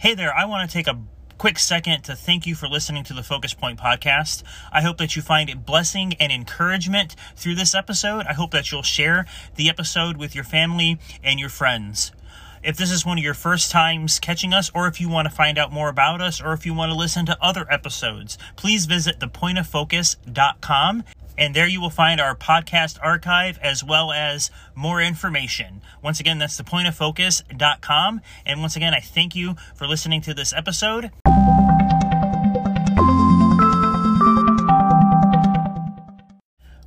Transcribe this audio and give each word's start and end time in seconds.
Hey 0.00 0.14
there, 0.14 0.32
I 0.32 0.44
want 0.44 0.70
to 0.70 0.72
take 0.72 0.86
a 0.86 0.96
quick 1.38 1.58
second 1.58 2.02
to 2.02 2.14
thank 2.14 2.46
you 2.46 2.54
for 2.54 2.68
listening 2.68 3.02
to 3.02 3.12
the 3.12 3.24
Focus 3.24 3.52
Point 3.52 3.80
podcast. 3.80 4.44
I 4.72 4.80
hope 4.80 4.96
that 4.98 5.16
you 5.16 5.22
find 5.22 5.66
blessing 5.66 6.14
and 6.20 6.30
encouragement 6.30 7.16
through 7.34 7.56
this 7.56 7.74
episode. 7.74 8.24
I 8.26 8.32
hope 8.32 8.52
that 8.52 8.70
you'll 8.70 8.84
share 8.84 9.26
the 9.56 9.68
episode 9.68 10.16
with 10.16 10.36
your 10.36 10.44
family 10.44 11.00
and 11.24 11.40
your 11.40 11.48
friends. 11.48 12.12
If 12.62 12.76
this 12.76 12.92
is 12.92 13.04
one 13.04 13.18
of 13.18 13.24
your 13.24 13.34
first 13.34 13.72
times 13.72 14.20
catching 14.20 14.52
us, 14.52 14.70
or 14.72 14.86
if 14.86 15.00
you 15.00 15.08
want 15.08 15.26
to 15.28 15.34
find 15.34 15.58
out 15.58 15.72
more 15.72 15.88
about 15.88 16.20
us, 16.20 16.40
or 16.40 16.52
if 16.52 16.64
you 16.64 16.74
want 16.74 16.92
to 16.92 16.96
listen 16.96 17.26
to 17.26 17.36
other 17.42 17.66
episodes, 17.68 18.38
please 18.54 18.86
visit 18.86 19.18
thepointoffocus.com 19.18 21.02
and 21.38 21.54
there 21.54 21.68
you 21.68 21.80
will 21.80 21.88
find 21.88 22.20
our 22.20 22.34
podcast 22.34 22.98
archive 23.00 23.58
as 23.62 23.84
well 23.84 24.12
as 24.12 24.50
more 24.74 25.00
information. 25.00 25.80
Once 26.02 26.18
again, 26.20 26.38
that's 26.38 26.60
thepointoffocus.com. 26.60 28.20
And 28.44 28.60
once 28.60 28.76
again, 28.76 28.92
I 28.92 29.00
thank 29.00 29.36
you 29.36 29.54
for 29.74 29.86
listening 29.86 30.20
to 30.22 30.34
this 30.34 30.52
episode. 30.52 31.12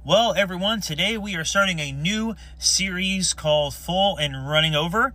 Well, 0.03 0.33
everyone, 0.35 0.81
today 0.81 1.17
we 1.17 1.35
are 1.35 1.45
starting 1.45 1.79
a 1.79 1.93
new 1.93 2.35
series 2.59 3.33
called 3.33 3.73
Full 3.73 4.17
and 4.17 4.49
Running 4.49 4.75
Over, 4.75 5.13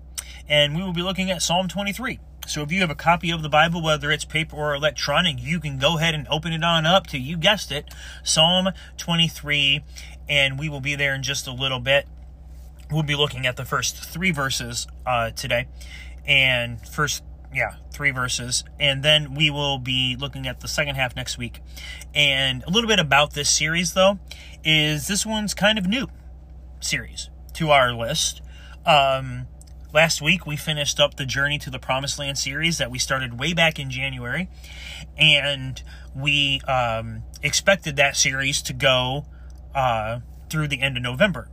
and 0.49 0.75
we 0.75 0.83
will 0.83 0.95
be 0.95 1.03
looking 1.03 1.31
at 1.31 1.43
Psalm 1.43 1.69
23. 1.69 2.19
So 2.47 2.63
if 2.63 2.71
you 2.71 2.81
have 2.81 2.91
a 2.91 2.95
copy 2.95 3.31
of 3.33 3.43
the 3.43 3.49
Bible, 3.49 3.83
whether 3.83 4.11
it's 4.13 4.25
paper 4.25 4.57
or 4.57 4.75
electronic, 4.75 5.43
you 5.43 5.59
can 5.59 5.79
go 5.79 5.99
ahead 5.99 6.15
and 6.15 6.29
open 6.29 6.53
it 6.53 6.63
on 6.63 6.87
up 6.87 7.09
to, 7.09 7.19
you 7.19 7.37
guessed 7.37 7.73
it, 7.73 7.93
Psalm 8.23 8.69
23, 8.99 9.83
and 10.29 10.59
we 10.59 10.69
will 10.69 10.81
be 10.81 10.95
there 10.95 11.15
in 11.15 11.25
just 11.25 11.49
a 11.49 11.53
little 11.53 11.81
bit. 11.81 12.07
We'll 12.91 13.03
be 13.03 13.17
looking 13.17 13.47
at 13.47 13.57
the 13.57 13.65
first 13.65 13.97
three 13.97 14.31
verses 14.31 14.87
uh, 15.05 15.31
today, 15.31 15.67
and 16.25 16.87
first, 16.89 17.25
yeah, 17.53 17.75
three 17.91 18.13
verses, 18.13 18.63
and 18.79 19.03
then 19.03 19.35
we 19.35 19.51
will 19.51 19.79
be 19.79 20.17
looking 20.17 20.47
at 20.47 20.61
the 20.61 20.69
second 20.69 20.95
half 20.95 21.17
next 21.17 21.37
week. 21.37 21.61
And 22.15 22.63
a 22.63 22.71
little 22.71 22.89
bit 22.89 23.01
about 23.01 23.33
this 23.33 23.51
series, 23.51 23.95
though, 23.95 24.21
is 24.65 25.09
this 25.09 25.27
one's 25.27 25.53
kind 25.53 25.79
of 25.79 25.87
new 25.89 26.07
series 26.79 27.29
to 27.55 27.71
our 27.71 27.93
list. 27.93 28.41
Um, 28.85 29.49
Last 29.97 30.21
week, 30.21 30.45
we 30.45 30.57
finished 30.57 31.01
up 31.01 31.15
the 31.15 31.25
Journey 31.25 31.59
to 31.59 31.71
the 31.71 31.79
Promised 31.79 32.19
Land 32.19 32.37
series 32.37 32.77
that 32.77 32.91
we 32.91 32.99
started 32.99 33.41
way 33.41 33.55
back 33.55 33.79
in 33.79 33.91
January. 33.91 34.51
And 35.17 35.83
we 36.15 36.61
um, 36.69 37.23
expected 37.43 37.97
that 37.97 38.15
series 38.15 38.61
to 38.61 38.75
go 38.75 39.25
uh, 39.75 40.21
through 40.51 40.69
the 40.69 40.83
end 40.83 40.99
of 40.99 41.03
November. 41.03 41.49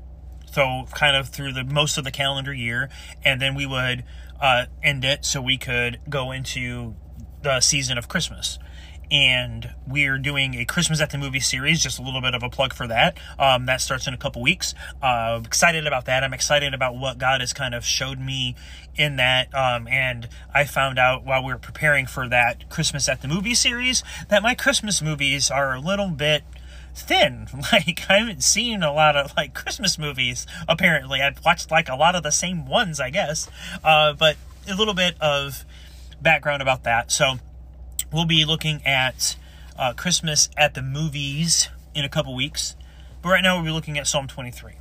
So, 0.51 0.87
kind 0.93 1.15
of 1.15 1.29
through 1.29 1.53
the 1.53 1.63
most 1.63 1.97
of 1.97 2.03
the 2.03 2.11
calendar 2.11 2.53
year. 2.53 2.89
And 3.23 3.41
then 3.41 3.55
we 3.55 3.65
would 3.65 4.03
uh, 4.41 4.65
end 4.83 5.05
it 5.05 5.23
so 5.23 5.41
we 5.41 5.57
could 5.57 6.01
go 6.09 6.33
into 6.33 6.97
the 7.43 7.61
season 7.61 7.97
of 7.97 8.09
Christmas 8.09 8.59
and 9.13 9.69
we're 9.87 10.17
doing 10.17 10.55
a 10.55 10.65
Christmas 10.65 10.99
at 10.99 11.11
the 11.11 11.19
Movie 11.19 11.39
series. 11.39 11.83
Just 11.83 11.99
a 11.99 12.01
little 12.01 12.19
bit 12.19 12.33
of 12.33 12.41
a 12.41 12.49
plug 12.49 12.73
for 12.73 12.87
that. 12.87 13.15
Um, 13.37 13.67
that 13.67 13.79
starts 13.79 14.07
in 14.07 14.13
a 14.15 14.17
couple 14.17 14.41
weeks. 14.41 14.73
Uh, 15.03 15.39
excited 15.45 15.85
about 15.85 16.05
that. 16.05 16.23
I'm 16.23 16.33
excited 16.33 16.73
about 16.73 16.95
what 16.95 17.19
God 17.19 17.39
has 17.39 17.53
kind 17.53 17.75
of 17.75 17.85
showed 17.85 18.19
me 18.19 18.55
in 18.95 19.17
that. 19.17 19.53
Um, 19.53 19.87
and 19.87 20.27
I 20.51 20.63
found 20.65 20.97
out 20.97 21.23
while 21.23 21.43
we 21.43 21.53
were 21.53 21.59
preparing 21.59 22.07
for 22.07 22.27
that 22.27 22.71
Christmas 22.71 23.07
at 23.07 23.21
the 23.21 23.27
Movie 23.27 23.53
series 23.53 24.03
that 24.29 24.41
my 24.41 24.55
Christmas 24.55 24.99
movies 24.99 25.51
are 25.51 25.75
a 25.75 25.79
little 25.79 26.09
bit 26.09 26.43
thin. 26.95 27.47
Like 27.71 28.01
I 28.09 28.17
haven't 28.17 28.43
seen 28.43 28.81
a 28.81 28.91
lot 28.91 29.15
of 29.15 29.33
like 29.37 29.53
Christmas 29.53 29.99
movies. 29.99 30.47
Apparently, 30.67 31.21
I've 31.21 31.43
watched 31.45 31.69
like 31.69 31.87
a 31.87 31.95
lot 31.95 32.15
of 32.15 32.23
the 32.23 32.31
same 32.31 32.65
ones, 32.65 32.99
I 32.99 33.11
guess. 33.11 33.47
Uh, 33.83 34.13
but 34.13 34.37
a 34.67 34.75
little 34.75 34.95
bit 34.95 35.15
of 35.21 35.65
background 36.19 36.63
about 36.63 36.83
that. 36.83 37.11
So 37.11 37.37
we'll 38.13 38.25
be 38.25 38.45
looking 38.45 38.85
at 38.85 39.35
uh, 39.77 39.93
Christmas 39.93 40.49
at 40.55 40.75
the 40.75 40.81
movies 40.81 41.69
in 41.95 42.05
a 42.05 42.09
couple 42.09 42.35
weeks. 42.35 42.75
But 43.21 43.29
right 43.29 43.43
now, 43.43 43.55
we'll 43.55 43.65
be 43.65 43.71
looking 43.71 43.97
at 43.97 44.07
Psalm 44.07 44.27
23. 44.27 44.73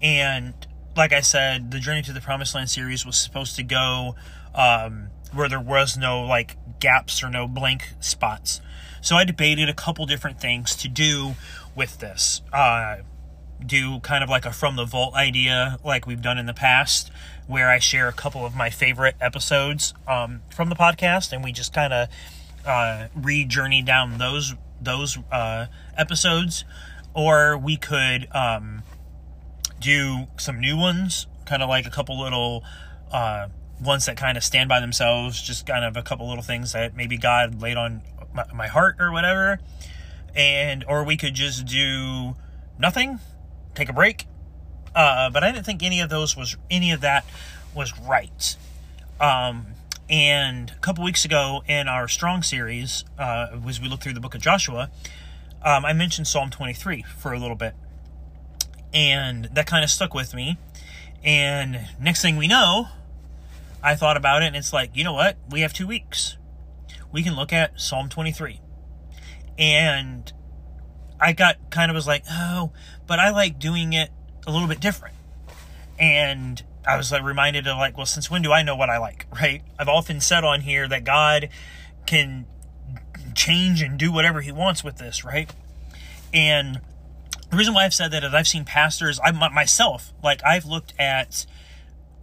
And 0.00 0.54
like 0.96 1.12
I 1.12 1.20
said, 1.20 1.70
the 1.70 1.78
Journey 1.78 2.02
to 2.02 2.12
the 2.12 2.20
Promised 2.20 2.54
Land 2.54 2.70
series 2.70 3.04
was 3.04 3.16
supposed 3.16 3.56
to 3.56 3.62
go 3.62 4.14
um, 4.54 5.08
where 5.32 5.48
there 5.48 5.60
was 5.60 5.96
no 5.96 6.22
like 6.22 6.56
gaps 6.80 7.22
or 7.22 7.30
no 7.30 7.46
blank 7.46 7.94
spots. 8.00 8.60
So 9.00 9.16
I 9.16 9.24
debated 9.24 9.68
a 9.68 9.74
couple 9.74 10.06
different 10.06 10.40
things 10.40 10.74
to 10.76 10.88
do 10.88 11.34
with 11.74 11.98
this. 11.98 12.42
Uh, 12.52 12.96
do 13.64 14.00
kind 14.00 14.22
of 14.22 14.30
like 14.30 14.44
a 14.44 14.52
from 14.52 14.76
the 14.76 14.84
vault 14.84 15.14
idea, 15.14 15.78
like 15.84 16.06
we've 16.06 16.22
done 16.22 16.38
in 16.38 16.46
the 16.46 16.54
past, 16.54 17.10
where 17.46 17.68
I 17.68 17.78
share 17.78 18.08
a 18.08 18.12
couple 18.12 18.46
of 18.46 18.54
my 18.54 18.70
favorite 18.70 19.16
episodes 19.20 19.94
um, 20.06 20.42
from 20.54 20.68
the 20.68 20.76
podcast, 20.76 21.32
and 21.32 21.42
we 21.42 21.52
just 21.52 21.72
kind 21.72 21.92
of 21.92 22.08
uh, 22.68 23.08
re-journey 23.16 23.82
down 23.82 24.18
those 24.18 24.54
those 24.80 25.18
uh, 25.32 25.66
episodes, 25.96 26.64
or 27.14 27.58
we 27.58 27.76
could 27.76 28.28
um, 28.32 28.82
do 29.80 30.28
some 30.36 30.60
new 30.60 30.76
ones, 30.76 31.26
kind 31.46 31.62
of 31.62 31.68
like 31.68 31.86
a 31.86 31.90
couple 31.90 32.20
little 32.20 32.62
uh, 33.10 33.48
ones 33.82 34.06
that 34.06 34.16
kind 34.16 34.36
of 34.36 34.44
stand 34.44 34.68
by 34.68 34.80
themselves, 34.80 35.40
just 35.40 35.66
kind 35.66 35.84
of 35.84 35.96
a 35.96 36.02
couple 36.02 36.28
little 36.28 36.44
things 36.44 36.72
that 36.72 36.94
maybe 36.94 37.16
God 37.16 37.60
laid 37.60 37.76
on 37.76 38.02
my, 38.32 38.44
my 38.54 38.66
heart 38.68 38.96
or 39.00 39.10
whatever, 39.10 39.58
and 40.36 40.84
or 40.86 41.02
we 41.04 41.16
could 41.16 41.34
just 41.34 41.66
do 41.66 42.36
nothing, 42.78 43.18
take 43.74 43.88
a 43.88 43.92
break. 43.92 44.26
Uh, 44.94 45.30
but 45.30 45.42
I 45.42 45.52
didn't 45.52 45.66
think 45.66 45.82
any 45.82 46.00
of 46.00 46.10
those 46.10 46.36
was 46.36 46.56
any 46.70 46.92
of 46.92 47.00
that 47.00 47.24
was 47.74 47.98
right. 47.98 48.56
Um, 49.20 49.66
and 50.10 50.70
a 50.70 50.80
couple 50.80 51.04
weeks 51.04 51.24
ago 51.24 51.62
in 51.66 51.86
our 51.86 52.08
Strong 52.08 52.42
series, 52.42 53.04
uh, 53.18 53.48
as 53.66 53.80
we 53.80 53.88
look 53.88 54.00
through 54.00 54.14
the 54.14 54.20
book 54.20 54.34
of 54.34 54.40
Joshua, 54.40 54.90
um, 55.62 55.84
I 55.84 55.92
mentioned 55.92 56.26
Psalm 56.26 56.50
23 56.50 57.02
for 57.02 57.32
a 57.32 57.38
little 57.38 57.56
bit. 57.56 57.74
And 58.92 59.46
that 59.52 59.66
kind 59.66 59.84
of 59.84 59.90
stuck 59.90 60.14
with 60.14 60.34
me. 60.34 60.56
And 61.22 61.86
next 62.00 62.22
thing 62.22 62.36
we 62.36 62.48
know, 62.48 62.86
I 63.82 63.96
thought 63.96 64.16
about 64.16 64.42
it 64.42 64.46
and 64.46 64.56
it's 64.56 64.72
like, 64.72 64.96
you 64.96 65.04
know 65.04 65.12
what? 65.12 65.36
We 65.50 65.60
have 65.60 65.72
two 65.72 65.86
weeks. 65.86 66.36
We 67.12 67.22
can 67.22 67.36
look 67.36 67.52
at 67.52 67.78
Psalm 67.80 68.08
23. 68.08 68.60
And 69.58 70.32
I 71.20 71.32
got 71.32 71.70
kind 71.70 71.90
of 71.90 71.94
was 71.94 72.06
like, 72.06 72.24
oh, 72.30 72.72
but 73.06 73.18
I 73.18 73.30
like 73.30 73.58
doing 73.58 73.92
it 73.92 74.10
a 74.46 74.52
little 74.52 74.68
bit 74.68 74.80
different. 74.80 75.16
And 75.98 76.62
I 76.86 76.96
was 76.96 77.12
like 77.12 77.22
reminded 77.22 77.66
of 77.66 77.76
like, 77.78 77.96
well, 77.96 78.06
since 78.06 78.30
when 78.30 78.42
do 78.42 78.52
I 78.52 78.62
know 78.62 78.76
what 78.76 78.90
I 78.90 78.98
like, 78.98 79.26
right? 79.40 79.62
I've 79.78 79.88
often 79.88 80.20
said 80.20 80.44
on 80.44 80.60
here 80.62 80.88
that 80.88 81.04
God 81.04 81.48
can 82.06 82.46
change 83.34 83.82
and 83.82 83.98
do 83.98 84.12
whatever 84.12 84.40
he 84.40 84.52
wants 84.52 84.82
with 84.82 84.96
this, 84.96 85.24
right? 85.24 85.50
And 86.32 86.80
the 87.50 87.56
reason 87.56 87.74
why 87.74 87.84
I've 87.84 87.94
said 87.94 88.10
that 88.12 88.24
is 88.24 88.34
I've 88.34 88.48
seen 88.48 88.64
pastors, 88.64 89.20
I 89.24 89.30
myself, 89.30 90.12
like 90.22 90.42
I've 90.44 90.64
looked 90.64 90.92
at 90.98 91.46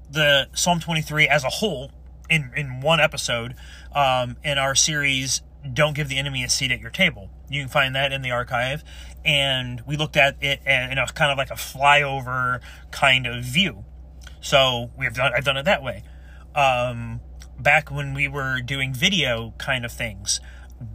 the 0.09 0.47
Psalm 0.53 0.79
23 0.79 1.27
as 1.27 1.43
a 1.43 1.49
whole 1.49 1.91
in 2.29 2.51
in 2.55 2.81
one 2.81 2.99
episode 2.99 3.55
um, 3.93 4.37
in 4.43 4.57
our 4.57 4.75
series 4.75 5.41
don't 5.73 5.95
give 5.95 6.09
the 6.09 6.17
enemy 6.17 6.43
a 6.43 6.49
seat 6.49 6.71
at 6.71 6.79
your 6.79 6.91
table 6.91 7.29
you 7.49 7.61
can 7.61 7.69
find 7.69 7.95
that 7.95 8.11
in 8.11 8.21
the 8.21 8.31
archive 8.31 8.83
and 9.23 9.81
we 9.87 9.97
looked 9.97 10.15
at 10.15 10.35
it 10.41 10.59
in 10.65 10.97
a 10.97 11.07
kind 11.07 11.31
of 11.31 11.37
like 11.37 11.49
a 11.49 11.55
flyover 11.55 12.61
kind 12.91 13.25
of 13.25 13.43
view 13.43 13.83
so 14.45 14.91
we've 14.95 15.15
done 15.15 15.31
I've 15.35 15.43
done 15.43 15.57
it 15.57 15.65
that 15.65 15.81
way. 15.81 16.03
Um, 16.53 17.19
back 17.59 17.89
when 17.89 18.13
we 18.13 18.27
were 18.27 18.61
doing 18.61 18.93
video 18.93 19.55
kind 19.57 19.83
of 19.83 19.91
things, 19.91 20.39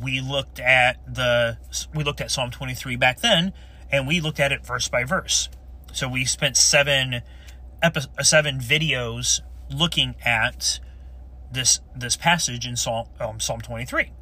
we 0.01 0.21
looked 0.21 0.61
at 0.61 1.01
the 1.13 1.59
we 1.93 2.05
looked 2.05 2.21
at 2.21 2.31
Psalm 2.31 2.53
23 2.53 2.95
back 2.95 3.21
then, 3.21 3.53
and 3.91 4.07
we 4.07 4.21
looked 4.21 4.39
at 4.39 4.53
it 4.53 4.65
verse 4.65 4.87
by 4.87 5.03
verse. 5.03 5.49
So 5.93 6.09
we 6.09 6.25
spent 6.27 6.57
seven 6.57 7.23
epi- 7.83 8.03
uh, 8.17 8.23
seven 8.23 8.61
videos 8.61 9.41
looking 9.69 10.15
at 10.25 10.79
this 11.51 11.81
this 11.97 12.15
passage 12.15 12.69
in 12.69 12.77
Psalm 12.77 13.09
um, 13.19 13.41
Psalm 13.41 13.61
23. 13.61 14.13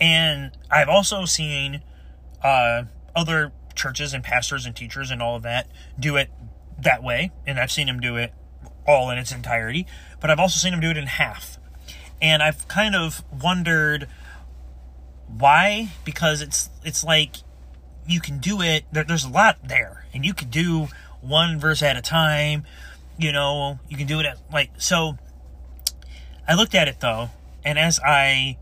And 0.00 0.52
I've 0.70 0.88
also 0.88 1.24
seen 1.24 1.82
uh, 2.44 2.84
other 3.16 3.50
churches 3.74 4.14
and 4.14 4.22
pastors 4.22 4.66
and 4.66 4.76
teachers 4.76 5.10
and 5.10 5.20
all 5.20 5.34
of 5.34 5.42
that 5.42 5.68
do 5.98 6.16
it 6.16 6.30
that 6.82 7.02
way, 7.02 7.32
and 7.46 7.58
I've 7.58 7.72
seen 7.72 7.88
him 7.88 8.00
do 8.00 8.16
it 8.16 8.32
all 8.86 9.10
in 9.10 9.18
its 9.18 9.32
entirety, 9.32 9.86
but 10.20 10.30
I've 10.30 10.40
also 10.40 10.58
seen 10.58 10.72
him 10.72 10.80
do 10.80 10.90
it 10.90 10.96
in 10.96 11.06
half. 11.06 11.58
And 12.20 12.42
I've 12.42 12.68
kind 12.68 12.94
of 12.94 13.24
wondered 13.32 14.08
why 15.38 15.90
because 16.04 16.42
it's 16.42 16.70
it's 16.84 17.04
like 17.04 17.36
you 18.06 18.20
can 18.20 18.38
do 18.38 18.60
it 18.60 18.84
there, 18.92 19.04
there's 19.04 19.24
a 19.24 19.28
lot 19.28 19.56
there 19.62 20.04
and 20.12 20.24
you 20.24 20.34
can 20.34 20.48
do 20.48 20.88
one 21.20 21.58
verse 21.58 21.82
at 21.82 21.96
a 21.96 22.02
time 22.02 22.64
you 23.18 23.30
know 23.30 23.78
you 23.88 23.96
can 23.96 24.06
do 24.06 24.18
it 24.18 24.26
at 24.26 24.38
like 24.52 24.70
so 24.78 25.16
i 26.48 26.54
looked 26.54 26.74
at 26.74 26.88
it 26.88 27.00
though 27.00 27.30
and 27.64 27.78
as 27.78 28.00
i 28.00 28.56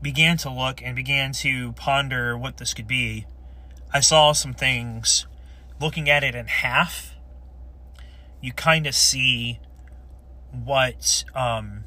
began 0.00 0.36
to 0.36 0.50
look 0.50 0.80
and 0.82 0.94
began 0.94 1.32
to 1.32 1.72
ponder 1.72 2.36
what 2.36 2.58
this 2.58 2.72
could 2.74 2.86
be 2.86 3.26
i 3.92 3.98
saw 3.98 4.32
some 4.32 4.54
things 4.54 5.26
looking 5.80 6.08
at 6.08 6.22
it 6.22 6.34
in 6.34 6.46
half 6.46 7.11
you 8.42 8.52
kind 8.52 8.86
of 8.86 8.94
see 8.94 9.60
what 10.52 11.24
um, 11.34 11.84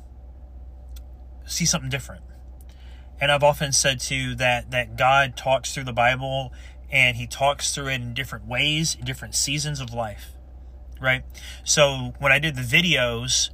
see 1.45 1.65
something 1.65 1.89
different. 1.89 2.23
And 3.21 3.31
I've 3.31 3.43
often 3.43 3.71
said 3.71 3.99
too 3.99 4.33
that 4.35 4.71
that 4.71 4.97
God 4.97 5.37
talks 5.37 5.73
through 5.73 5.83
the 5.83 5.93
Bible 5.93 6.51
and 6.89 7.17
he 7.17 7.27
talks 7.27 7.73
through 7.73 7.89
it 7.89 7.95
in 7.95 8.13
different 8.13 8.47
ways, 8.47 8.95
in 8.95 9.05
different 9.05 9.35
seasons 9.35 9.79
of 9.79 9.93
life. 9.93 10.31
Right? 10.99 11.23
So 11.63 12.13
when 12.19 12.31
I 12.31 12.39
did 12.39 12.55
the 12.55 12.61
videos, 12.61 13.49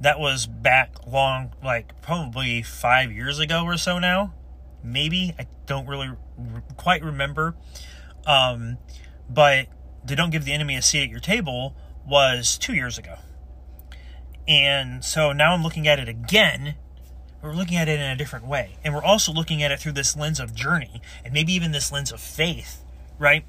that 0.00 0.20
was 0.20 0.46
back 0.46 0.94
long 1.06 1.52
like 1.62 2.00
probably 2.00 2.62
5 2.62 3.10
years 3.10 3.40
ago 3.40 3.64
or 3.64 3.76
so 3.76 3.98
now. 3.98 4.32
Maybe 4.82 5.34
I 5.38 5.48
don't 5.66 5.88
really 5.88 6.10
quite 6.76 7.02
remember. 7.02 7.56
Um, 8.26 8.78
but 9.28 9.66
they 10.04 10.14
don't 10.14 10.30
give 10.30 10.44
the 10.44 10.52
enemy 10.52 10.76
a 10.76 10.82
seat 10.82 11.02
at 11.02 11.10
your 11.10 11.20
table 11.20 11.74
was 12.08 12.58
2 12.58 12.74
years 12.74 12.98
ago. 12.98 13.16
And 14.46 15.04
so 15.04 15.32
now 15.32 15.52
I'm 15.52 15.62
looking 15.62 15.86
at 15.86 15.98
it 15.98 16.08
again 16.08 16.74
we're 17.42 17.52
looking 17.52 17.76
at 17.76 17.88
it 17.88 18.00
in 18.00 18.06
a 18.06 18.16
different 18.16 18.46
way. 18.46 18.76
And 18.84 18.94
we're 18.94 19.02
also 19.02 19.32
looking 19.32 19.62
at 19.62 19.70
it 19.70 19.80
through 19.80 19.92
this 19.92 20.16
lens 20.16 20.40
of 20.40 20.54
journey 20.54 21.00
and 21.24 21.32
maybe 21.32 21.52
even 21.52 21.72
this 21.72 21.92
lens 21.92 22.10
of 22.12 22.20
faith, 22.20 22.82
right? 23.18 23.44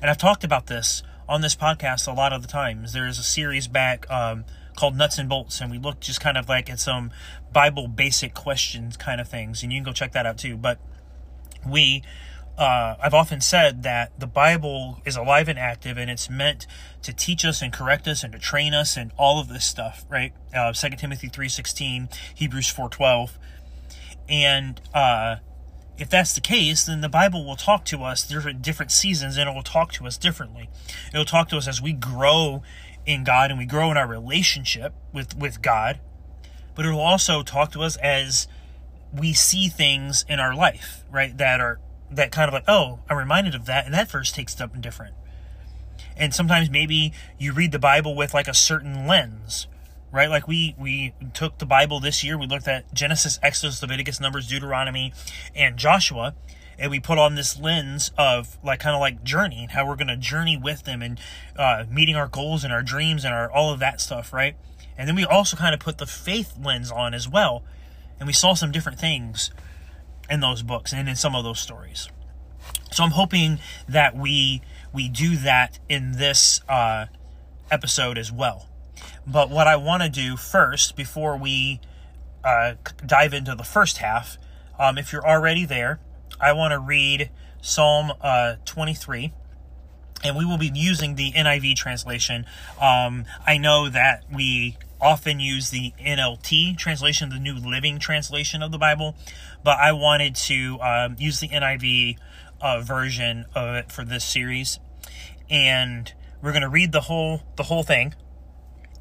And 0.00 0.10
I've 0.10 0.18
talked 0.18 0.44
about 0.44 0.66
this 0.66 1.02
on 1.28 1.40
this 1.40 1.54
podcast 1.54 2.08
a 2.08 2.12
lot 2.12 2.32
of 2.32 2.42
the 2.42 2.48
times. 2.48 2.92
There 2.92 3.06
is 3.06 3.18
a 3.18 3.22
series 3.22 3.68
back 3.68 4.10
um, 4.10 4.44
called 4.76 4.96
Nuts 4.96 5.18
and 5.18 5.28
Bolts, 5.28 5.60
and 5.60 5.70
we 5.70 5.78
look 5.78 6.00
just 6.00 6.20
kind 6.20 6.36
of 6.36 6.48
like 6.48 6.70
at 6.70 6.80
some 6.80 7.10
Bible 7.52 7.88
basic 7.88 8.34
questions 8.34 8.96
kind 8.96 9.20
of 9.20 9.28
things, 9.28 9.62
and 9.62 9.72
you 9.72 9.78
can 9.78 9.84
go 9.84 9.92
check 9.92 10.12
that 10.12 10.26
out 10.26 10.38
too. 10.38 10.56
But 10.56 10.78
we 11.66 12.02
uh, 12.58 12.96
I've 13.00 13.14
often 13.14 13.40
said 13.40 13.84
that 13.84 14.18
the 14.18 14.26
Bible 14.26 15.00
is 15.06 15.16
alive 15.16 15.48
and 15.48 15.58
active, 15.58 15.96
and 15.96 16.10
it's 16.10 16.28
meant 16.28 16.66
to 17.02 17.12
teach 17.12 17.44
us 17.44 17.62
and 17.62 17.72
correct 17.72 18.08
us 18.08 18.24
and 18.24 18.32
to 18.32 18.38
train 18.38 18.74
us 18.74 18.96
and 18.96 19.12
all 19.16 19.40
of 19.40 19.48
this 19.48 19.64
stuff, 19.64 20.04
right? 20.08 20.32
Uh, 20.52 20.72
2 20.72 20.90
Timothy 20.96 21.28
three 21.28 21.48
sixteen, 21.48 22.08
Hebrews 22.34 22.68
four 22.68 22.88
twelve, 22.88 23.38
and 24.28 24.80
uh, 24.92 25.36
if 25.98 26.10
that's 26.10 26.34
the 26.34 26.40
case, 26.40 26.84
then 26.84 27.00
the 27.00 27.08
Bible 27.08 27.44
will 27.44 27.56
talk 27.56 27.84
to 27.86 28.02
us 28.02 28.26
different 28.26 28.60
different 28.60 28.90
seasons, 28.90 29.36
and 29.36 29.48
it 29.48 29.54
will 29.54 29.62
talk 29.62 29.92
to 29.92 30.06
us 30.06 30.18
differently. 30.18 30.68
It 31.14 31.16
will 31.16 31.24
talk 31.24 31.48
to 31.50 31.56
us 31.56 31.68
as 31.68 31.80
we 31.80 31.92
grow 31.92 32.62
in 33.06 33.22
God 33.22 33.50
and 33.50 33.58
we 33.58 33.66
grow 33.66 33.90
in 33.92 33.96
our 33.96 34.06
relationship 34.06 34.94
with 35.12 35.36
with 35.36 35.62
God, 35.62 36.00
but 36.74 36.84
it 36.84 36.90
will 36.90 37.00
also 37.00 37.44
talk 37.44 37.70
to 37.72 37.82
us 37.82 37.96
as 37.98 38.48
we 39.12 39.32
see 39.32 39.68
things 39.68 40.24
in 40.28 40.40
our 40.40 40.54
life, 40.54 41.04
right, 41.10 41.36
that 41.38 41.60
are 41.60 41.78
that 42.10 42.32
kind 42.32 42.48
of 42.48 42.54
like, 42.54 42.64
oh, 42.68 43.00
I'm 43.08 43.16
reminded 43.16 43.54
of 43.54 43.66
that, 43.66 43.84
and 43.84 43.94
that 43.94 44.10
verse 44.10 44.32
takes 44.32 44.56
something 44.56 44.80
different. 44.80 45.14
And 46.16 46.34
sometimes 46.34 46.70
maybe 46.70 47.12
you 47.38 47.52
read 47.52 47.72
the 47.72 47.78
Bible 47.78 48.14
with 48.14 48.34
like 48.34 48.48
a 48.48 48.54
certain 48.54 49.06
lens, 49.06 49.68
right? 50.10 50.28
Like 50.28 50.48
we 50.48 50.74
we 50.78 51.14
took 51.34 51.58
the 51.58 51.66
Bible 51.66 52.00
this 52.00 52.24
year, 52.24 52.38
we 52.38 52.46
looked 52.46 52.68
at 52.68 52.92
Genesis, 52.92 53.38
Exodus, 53.42 53.80
Leviticus, 53.82 54.20
Numbers, 54.20 54.48
Deuteronomy, 54.48 55.12
and 55.54 55.76
Joshua, 55.76 56.34
and 56.78 56.90
we 56.90 56.98
put 56.98 57.18
on 57.18 57.34
this 57.34 57.58
lens 57.58 58.10
of 58.18 58.58
like 58.64 58.80
kind 58.80 58.94
of 58.94 59.00
like 59.00 59.22
journey 59.22 59.62
and 59.62 59.72
how 59.72 59.86
we're 59.86 59.96
going 59.96 60.08
to 60.08 60.16
journey 60.16 60.56
with 60.56 60.84
them 60.84 61.02
and 61.02 61.20
uh, 61.56 61.84
meeting 61.90 62.16
our 62.16 62.28
goals 62.28 62.64
and 62.64 62.72
our 62.72 62.82
dreams 62.82 63.24
and 63.24 63.32
our 63.32 63.50
all 63.50 63.72
of 63.72 63.78
that 63.80 64.00
stuff, 64.00 64.32
right? 64.32 64.56
And 64.96 65.06
then 65.08 65.14
we 65.14 65.24
also 65.24 65.56
kind 65.56 65.74
of 65.74 65.80
put 65.80 65.98
the 65.98 66.06
faith 66.06 66.54
lens 66.60 66.90
on 66.90 67.14
as 67.14 67.28
well, 67.28 67.62
and 68.18 68.26
we 68.26 68.32
saw 68.32 68.54
some 68.54 68.72
different 68.72 68.98
things 68.98 69.52
in 70.30 70.40
those 70.40 70.62
books 70.62 70.92
and 70.92 71.08
in 71.08 71.16
some 71.16 71.34
of 71.34 71.44
those 71.44 71.60
stories. 71.60 72.08
So 72.90 73.04
I'm 73.04 73.12
hoping 73.12 73.58
that 73.88 74.16
we 74.16 74.62
we 74.92 75.08
do 75.08 75.36
that 75.36 75.78
in 75.88 76.12
this 76.12 76.60
uh, 76.68 77.06
episode 77.70 78.18
as 78.18 78.32
well. 78.32 78.66
But 79.26 79.50
what 79.50 79.66
I 79.66 79.76
want 79.76 80.02
to 80.02 80.08
do 80.08 80.36
first, 80.36 80.96
before 80.96 81.36
we 81.36 81.80
uh, 82.42 82.74
dive 83.04 83.34
into 83.34 83.54
the 83.54 83.64
first 83.64 83.98
half, 83.98 84.38
um, 84.78 84.96
if 84.96 85.12
you're 85.12 85.26
already 85.26 85.66
there, 85.66 86.00
I 86.40 86.52
want 86.52 86.72
to 86.72 86.78
read 86.78 87.30
Psalm 87.60 88.12
uh, 88.20 88.54
23 88.64 89.32
and 90.24 90.36
we 90.36 90.44
will 90.44 90.58
be 90.58 90.70
using 90.74 91.14
the 91.14 91.32
NIV 91.32 91.76
translation. 91.76 92.44
Um, 92.80 93.24
I 93.46 93.58
know 93.58 93.88
that 93.88 94.24
we 94.32 94.76
often 95.00 95.40
use 95.40 95.70
the 95.70 95.92
NLT 96.00 96.76
translation, 96.76 97.30
the 97.30 97.38
New 97.38 97.54
Living 97.54 97.98
Translation 97.98 98.62
of 98.62 98.72
the 98.72 98.78
Bible, 98.78 99.14
but 99.64 99.78
I 99.78 99.92
wanted 99.92 100.34
to 100.36 100.78
um, 100.80 101.16
use 101.18 101.40
the 101.40 101.48
NIV 101.48 102.18
uh, 102.60 102.80
version 102.80 103.46
of 103.54 103.76
it 103.76 103.92
for 103.92 104.04
this 104.04 104.24
series, 104.24 104.78
and 105.48 106.12
we're 106.42 106.52
going 106.52 106.62
to 106.62 106.68
read 106.68 106.92
the 106.92 107.02
whole 107.02 107.42
the 107.56 107.64
whole 107.64 107.82
thing, 107.82 108.14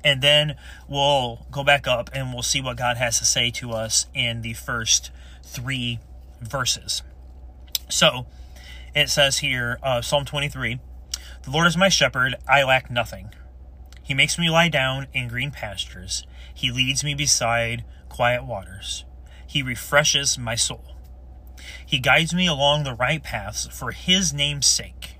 and 0.04 0.22
then 0.22 0.56
we'll 0.88 1.46
go 1.52 1.64
back 1.64 1.88
up 1.88 2.10
and 2.14 2.34
we'll 2.34 2.44
see 2.44 2.62
what 2.62 2.78
God 2.78 2.98
has 2.98 3.20
to 3.20 3.26
say 3.26 3.50
to 3.52 3.72
us 3.72 4.06
in 4.14 4.42
the 4.42 4.54
first 4.54 5.12
three 5.44 6.00
verses. 6.42 7.02
So 7.90 8.28
it 8.96 9.10
says 9.10 9.40
here, 9.40 9.80
uh, 9.84 10.02
Psalm 10.02 10.26
23. 10.26 10.80
The 11.44 11.52
Lord 11.52 11.68
is 11.68 11.78
my 11.78 11.90
shepherd, 11.90 12.36
I 12.48 12.64
lack 12.64 12.92
nothing. 12.92 13.30
He 14.08 14.14
makes 14.14 14.40
me 14.40 14.50
lie 14.50 14.70
down 14.70 15.08
in 15.12 15.28
green 15.28 15.52
pastures. 15.52 16.26
He 16.54 16.72
leads 16.72 17.04
me 17.04 17.14
beside 17.14 17.84
quiet 18.08 18.46
waters. 18.46 19.04
He 19.46 19.62
refreshes 19.62 20.38
my 20.38 20.56
soul. 20.56 20.96
He 21.86 22.00
guides 22.00 22.34
me 22.34 22.48
along 22.48 22.86
the 22.86 22.94
right 22.94 23.22
paths 23.22 23.68
for 23.68 23.92
his 23.92 24.34
name's 24.34 24.66
sake. 24.66 25.18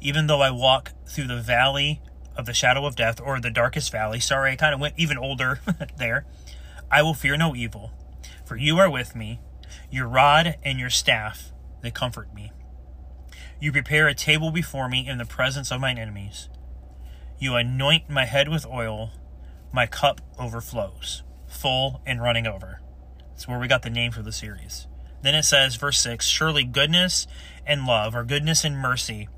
Even 0.00 0.26
though 0.26 0.42
I 0.42 0.50
walk 0.50 0.92
through 1.06 1.28
the 1.28 1.40
valley 1.40 2.02
of 2.36 2.44
the 2.44 2.52
shadow 2.52 2.84
of 2.84 2.94
death 2.94 3.22
or 3.22 3.40
the 3.40 3.50
darkest 3.50 3.90
valley, 3.90 4.20
sorry, 4.20 4.52
I 4.52 4.56
kind 4.56 4.74
of 4.74 4.80
went 4.80 4.98
even 4.98 5.16
older 5.16 5.60
there, 5.96 6.26
I 6.90 7.00
will 7.00 7.14
fear 7.14 7.38
no 7.38 7.56
evil, 7.56 7.92
for 8.44 8.56
you 8.56 8.76
are 8.76 8.90
with 8.90 9.16
me. 9.16 9.40
Your 9.90 10.08
rod 10.08 10.56
and 10.62 10.78
your 10.78 10.90
staff, 10.90 11.52
they 11.80 11.90
comfort 11.90 12.34
me. 12.34 12.52
You 13.58 13.72
prepare 13.72 14.08
a 14.08 14.14
table 14.14 14.50
before 14.50 14.90
me 14.90 15.08
in 15.08 15.16
the 15.16 15.24
presence 15.24 15.70
of 15.70 15.80
mine 15.80 15.96
enemies. 15.96 16.50
You 17.40 17.54
anoint 17.54 18.10
my 18.10 18.24
head 18.24 18.48
with 18.48 18.66
oil, 18.66 19.12
my 19.72 19.86
cup 19.86 20.20
overflows, 20.38 21.22
full 21.46 22.02
and 22.04 22.20
running 22.20 22.48
over. 22.48 22.80
That's 23.30 23.46
where 23.46 23.60
we 23.60 23.68
got 23.68 23.82
the 23.82 23.90
name 23.90 24.10
for 24.10 24.22
the 24.22 24.32
series. 24.32 24.88
Then 25.22 25.36
it 25.36 25.44
says, 25.44 25.76
verse 25.76 26.00
6 26.00 26.26
Surely 26.26 26.64
goodness 26.64 27.28
and 27.64 27.86
love, 27.86 28.16
or 28.16 28.24
goodness 28.24 28.64
and 28.64 28.76
mercy, 28.76 29.28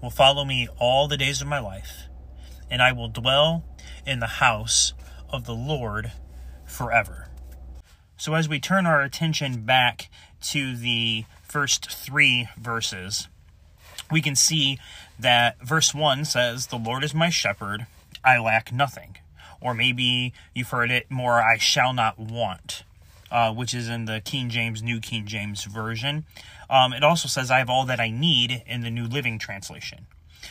will 0.00 0.10
follow 0.10 0.44
me 0.44 0.68
all 0.78 1.08
the 1.08 1.16
days 1.16 1.40
of 1.40 1.48
my 1.48 1.58
life, 1.58 2.04
and 2.70 2.80
I 2.80 2.92
will 2.92 3.08
dwell 3.08 3.64
in 4.06 4.20
the 4.20 4.26
house 4.26 4.92
of 5.28 5.46
the 5.46 5.54
Lord 5.54 6.12
forever. 6.64 7.28
So, 8.16 8.34
as 8.34 8.48
we 8.48 8.60
turn 8.60 8.86
our 8.86 9.02
attention 9.02 9.62
back 9.62 10.08
to 10.42 10.76
the 10.76 11.24
first 11.42 11.90
three 11.90 12.48
verses, 12.56 13.28
we 14.10 14.20
can 14.20 14.36
see 14.36 14.78
that 15.18 15.60
verse 15.64 15.94
1 15.94 16.24
says, 16.24 16.66
The 16.66 16.76
Lord 16.76 17.04
is 17.04 17.14
my 17.14 17.30
shepherd, 17.30 17.86
I 18.24 18.38
lack 18.38 18.72
nothing. 18.72 19.16
Or 19.60 19.74
maybe 19.74 20.32
you've 20.54 20.70
heard 20.70 20.90
it 20.90 21.10
more, 21.10 21.42
I 21.42 21.56
shall 21.56 21.92
not 21.92 22.18
want, 22.18 22.84
uh, 23.30 23.52
which 23.52 23.74
is 23.74 23.88
in 23.88 24.04
the 24.04 24.20
King 24.24 24.48
James, 24.48 24.82
New 24.82 25.00
King 25.00 25.26
James 25.26 25.64
Version. 25.64 26.24
Um, 26.68 26.92
it 26.92 27.02
also 27.02 27.28
says, 27.28 27.50
I 27.50 27.58
have 27.58 27.70
all 27.70 27.86
that 27.86 28.00
I 28.00 28.10
need 28.10 28.62
in 28.66 28.82
the 28.82 28.90
New 28.90 29.06
Living 29.06 29.38
Translation. 29.38 30.06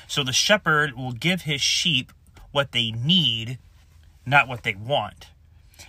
So 0.07 0.23
the 0.23 0.33
shepherd 0.33 0.95
will 0.95 1.11
give 1.11 1.43
his 1.43 1.61
sheep 1.61 2.11
what 2.51 2.71
they 2.71 2.91
need, 2.91 3.59
not 4.25 4.47
what 4.47 4.63
they 4.63 4.75
want. 4.75 5.27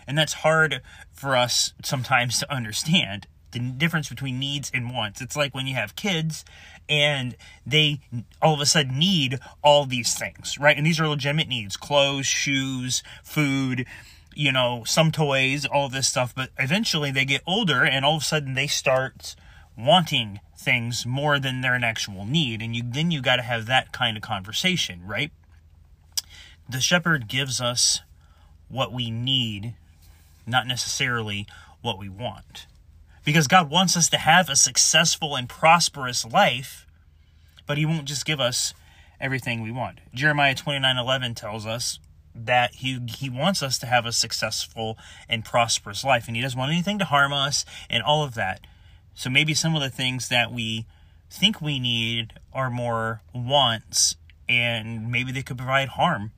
And 0.07 0.17
that's 0.17 0.35
hard 0.35 0.83
for 1.13 1.37
us 1.37 1.73
sometimes 1.83 2.39
to 2.41 2.53
understand 2.55 3.27
the 3.53 3.59
difference 3.61 4.09
between 4.09 4.39
needs 4.39 4.71
and 4.75 4.93
wants. 4.93 5.21
It's 5.21 5.37
like 5.37 5.55
when 5.55 5.67
you 5.67 5.75
have 5.75 5.97
kids 5.97 6.45
and 6.89 7.37
they 7.67 8.01
all 8.41 8.55
of 8.55 8.61
a 8.61 8.67
sudden 8.67 8.99
need 8.99 9.39
all 9.63 9.87
these 9.87 10.15
things, 10.15 10.59
right? 10.59 10.77
And 10.77 10.87
these 10.87 11.01
are 11.01 11.09
legitimate 11.09 11.49
needs 11.49 11.77
clothes, 11.77 12.27
shoes, 12.27 13.03
food, 13.23 13.87
you 14.35 14.53
know, 14.53 14.85
some 14.85 15.11
toys, 15.11 15.65
all 15.65 15.89
this 15.89 16.09
stuff. 16.09 16.35
But 16.35 16.51
eventually 16.59 17.11
they 17.11 17.25
get 17.25 17.43
older 17.47 17.85
and 17.85 18.05
all 18.05 18.17
of 18.17 18.23
a 18.23 18.25
sudden 18.25 18.55
they 18.55 18.67
start 18.67 19.35
wanting 19.77 20.41
things 20.57 21.05
more 21.05 21.39
than 21.39 21.61
their 21.61 21.75
actual 21.75 22.25
need. 22.25 22.63
And 22.63 22.75
you 22.75 22.83
then 22.85 23.11
you 23.11 23.21
got 23.21 23.37
to 23.37 23.43
have 23.43 23.67
that 23.67 23.93
kind 23.93 24.17
of 24.17 24.23
conversation, 24.23 25.07
right? 25.07 25.31
The 26.69 26.81
shepherd 26.81 27.29
gives 27.29 27.61
us 27.61 28.01
what 28.69 28.93
we 28.93 29.11
need, 29.11 29.75
not 30.47 30.67
necessarily 30.67 31.47
what 31.83 31.99
we 31.99 32.09
want 32.09 32.67
because 33.27 33.49
God 33.49 33.69
wants 33.69 33.97
us 33.97 34.09
to 34.11 34.19
have 34.19 34.49
a 34.49 34.55
successful 34.55 35.35
and 35.35 35.49
prosperous 35.49 36.25
life, 36.25 36.87
but 37.67 37.77
He 37.77 37.85
won't 37.85 38.07
just 38.07 38.25
give 38.25 38.41
us 38.41 38.73
everything 39.21 39.63
we 39.63 39.73
want. 39.73 39.99
Jeremiah 40.15 40.55
29 40.55 40.97
11 40.97 41.35
tells 41.35 41.67
us 41.67 41.99
that 42.35 42.77
he, 42.77 43.01
he 43.09 43.29
wants 43.29 43.63
us 43.63 43.79
to 43.79 43.87
have 43.87 44.07
a 44.07 44.13
successful 44.13 44.97
and 45.29 45.45
prosperous 45.45 46.05
life, 46.05 46.29
and 46.29 46.37
He 46.37 46.43
doesn't 46.43 46.59
want 46.59 46.71
anything 46.71 47.01
to 47.01 47.05
harm 47.05 47.33
us 47.33 47.65
and 47.91 48.03
all 48.03 48.23
of 48.23 48.35
that. 48.35 48.61
So 49.15 49.29
maybe 49.29 49.55
some 49.55 49.75
of 49.75 49.83
the 49.83 49.91
things 49.91 50.29
that 50.29 50.53
we 50.53 50.87
think 51.29 51.61
we 51.61 51.81
need 51.81 52.35
are 52.53 52.71
more 52.71 53.23
wants, 53.35 54.15
and 54.49 55.11
maybe 55.11 55.33
they 55.33 55.43
could 55.43 55.59
provide 55.59 55.89
harm. 55.89 56.31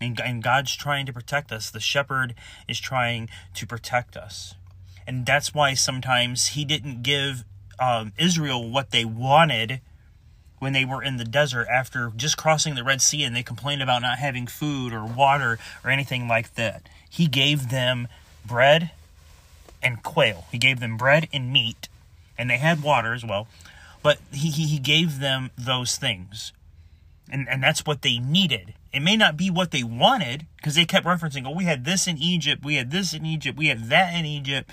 And, 0.00 0.18
and 0.18 0.42
God's 0.42 0.74
trying 0.74 1.04
to 1.04 1.12
protect 1.12 1.52
us. 1.52 1.70
The 1.70 1.80
shepherd 1.80 2.34
is 2.66 2.80
trying 2.80 3.28
to 3.52 3.66
protect 3.66 4.16
us 4.16 4.54
And 5.06 5.26
that's 5.26 5.54
why 5.54 5.74
sometimes 5.74 6.48
he 6.48 6.64
didn't 6.64 7.02
give 7.02 7.44
um, 7.78 8.12
Israel 8.18 8.68
what 8.68 8.90
they 8.90 9.04
wanted 9.04 9.80
when 10.58 10.72
they 10.74 10.84
were 10.84 11.02
in 11.02 11.16
the 11.16 11.24
desert 11.24 11.66
after 11.68 12.12
just 12.16 12.36
crossing 12.36 12.74
the 12.74 12.84
Red 12.84 13.00
Sea 13.00 13.24
and 13.24 13.34
they 13.34 13.42
complained 13.42 13.82
about 13.82 14.02
not 14.02 14.18
having 14.18 14.46
food 14.46 14.92
or 14.92 15.04
water 15.04 15.58
or 15.82 15.90
anything 15.90 16.28
like 16.28 16.54
that. 16.54 16.88
He 17.08 17.26
gave 17.26 17.70
them 17.70 18.08
bread 18.44 18.90
and 19.82 20.02
quail. 20.02 20.46
He 20.52 20.58
gave 20.58 20.78
them 20.80 20.96
bread 20.96 21.28
and 21.32 21.52
meat, 21.52 21.88
and 22.36 22.50
they 22.50 22.58
had 22.58 22.82
water 22.82 23.14
as 23.14 23.24
well. 23.24 23.48
But 24.02 24.18
he, 24.32 24.50
he, 24.50 24.66
he 24.66 24.78
gave 24.78 25.18
them 25.18 25.50
those 25.56 25.96
things. 25.96 26.52
And, 27.30 27.48
and 27.48 27.62
that's 27.62 27.86
what 27.86 28.02
they 28.02 28.18
needed. 28.18 28.74
It 28.92 29.00
may 29.00 29.16
not 29.16 29.36
be 29.36 29.50
what 29.50 29.70
they 29.70 29.84
wanted 29.84 30.46
because 30.56 30.74
they 30.74 30.84
kept 30.84 31.06
referencing, 31.06 31.46
oh, 31.46 31.54
we 31.54 31.64
had 31.64 31.84
this 31.84 32.06
in 32.08 32.18
Egypt, 32.18 32.64
we 32.64 32.74
had 32.74 32.90
this 32.90 33.14
in 33.14 33.24
Egypt, 33.24 33.56
we 33.56 33.68
had 33.68 33.88
that 33.88 34.14
in 34.14 34.26
Egypt. 34.26 34.68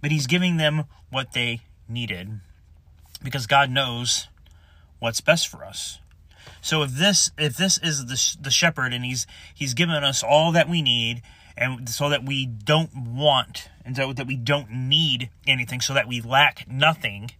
But 0.00 0.10
he's 0.10 0.26
giving 0.26 0.56
them 0.56 0.84
what 1.10 1.32
they 1.32 1.60
needed 1.88 2.40
because 3.22 3.46
God 3.46 3.70
knows 3.70 4.28
what's 4.98 5.20
best 5.20 5.48
for 5.48 5.64
us. 5.64 5.98
So 6.60 6.82
if 6.82 6.92
this 6.92 7.30
if 7.36 7.56
this 7.56 7.78
is 7.78 8.06
the 8.06 8.42
the 8.42 8.50
shepherd 8.50 8.94
and 8.94 9.04
he's 9.04 9.26
he's 9.54 9.74
given 9.74 10.02
us 10.02 10.22
all 10.22 10.50
that 10.52 10.68
we 10.68 10.80
need 10.80 11.22
and 11.56 11.88
so 11.88 12.08
that 12.08 12.24
we 12.24 12.46
don't 12.46 12.94
want 12.96 13.68
and 13.84 13.96
so 13.96 14.12
that 14.12 14.26
we 14.26 14.36
don't 14.36 14.70
need 14.70 15.30
anything 15.46 15.80
so 15.80 15.92
that 15.94 16.08
we 16.08 16.20
lack 16.20 16.66
nothing. 16.66 17.30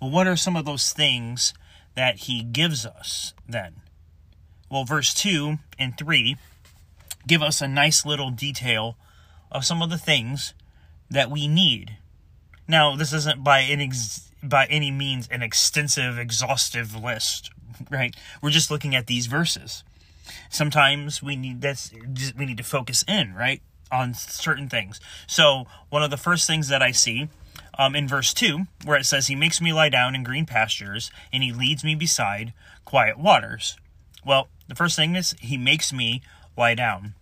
Well, 0.00 0.10
what 0.10 0.26
are 0.26 0.36
some 0.36 0.56
of 0.56 0.64
those 0.64 0.92
things 0.92 1.54
that 1.94 2.16
he 2.20 2.42
gives 2.42 2.86
us 2.86 3.34
then? 3.48 3.76
Well, 4.70 4.84
verse 4.84 5.12
2 5.14 5.58
and 5.78 5.96
3 5.98 6.36
give 7.26 7.42
us 7.42 7.60
a 7.60 7.68
nice 7.68 8.04
little 8.04 8.30
detail 8.30 8.96
of 9.50 9.64
some 9.64 9.82
of 9.82 9.90
the 9.90 9.98
things 9.98 10.54
that 11.10 11.30
we 11.30 11.46
need. 11.46 11.98
Now, 12.66 12.96
this 12.96 13.12
isn't 13.12 13.44
by 13.44 13.62
any, 13.62 13.90
by 14.42 14.66
any 14.66 14.90
means 14.90 15.28
an 15.30 15.42
extensive, 15.42 16.18
exhaustive 16.18 16.96
list, 16.96 17.50
right? 17.90 18.14
We're 18.40 18.50
just 18.50 18.70
looking 18.70 18.94
at 18.94 19.06
these 19.06 19.26
verses. 19.26 19.84
Sometimes 20.48 21.22
we 21.22 21.36
need 21.36 21.60
that's 21.60 21.92
we 22.38 22.46
need 22.46 22.56
to 22.56 22.62
focus 22.62 23.04
in, 23.08 23.34
right, 23.34 23.60
on 23.90 24.14
certain 24.14 24.68
things. 24.68 25.00
So, 25.26 25.66
one 25.90 26.02
of 26.02 26.10
the 26.10 26.16
first 26.16 26.46
things 26.46 26.68
that 26.68 26.80
I 26.80 26.92
see 26.92 27.28
um, 27.78 27.96
in 27.96 28.06
verse 28.06 28.34
2, 28.34 28.66
where 28.84 28.98
it 28.98 29.06
says, 29.06 29.26
He 29.26 29.34
makes 29.34 29.60
me 29.60 29.72
lie 29.72 29.88
down 29.88 30.14
in 30.14 30.22
green 30.22 30.46
pastures, 30.46 31.10
and 31.32 31.42
He 31.42 31.52
leads 31.52 31.84
me 31.84 31.94
beside 31.94 32.52
quiet 32.84 33.18
waters. 33.18 33.76
Well, 34.24 34.48
the 34.68 34.74
first 34.74 34.96
thing 34.96 35.16
is, 35.16 35.34
He 35.40 35.56
makes 35.56 35.92
me 35.92 36.22
lie 36.56 36.74
down. 36.74 37.14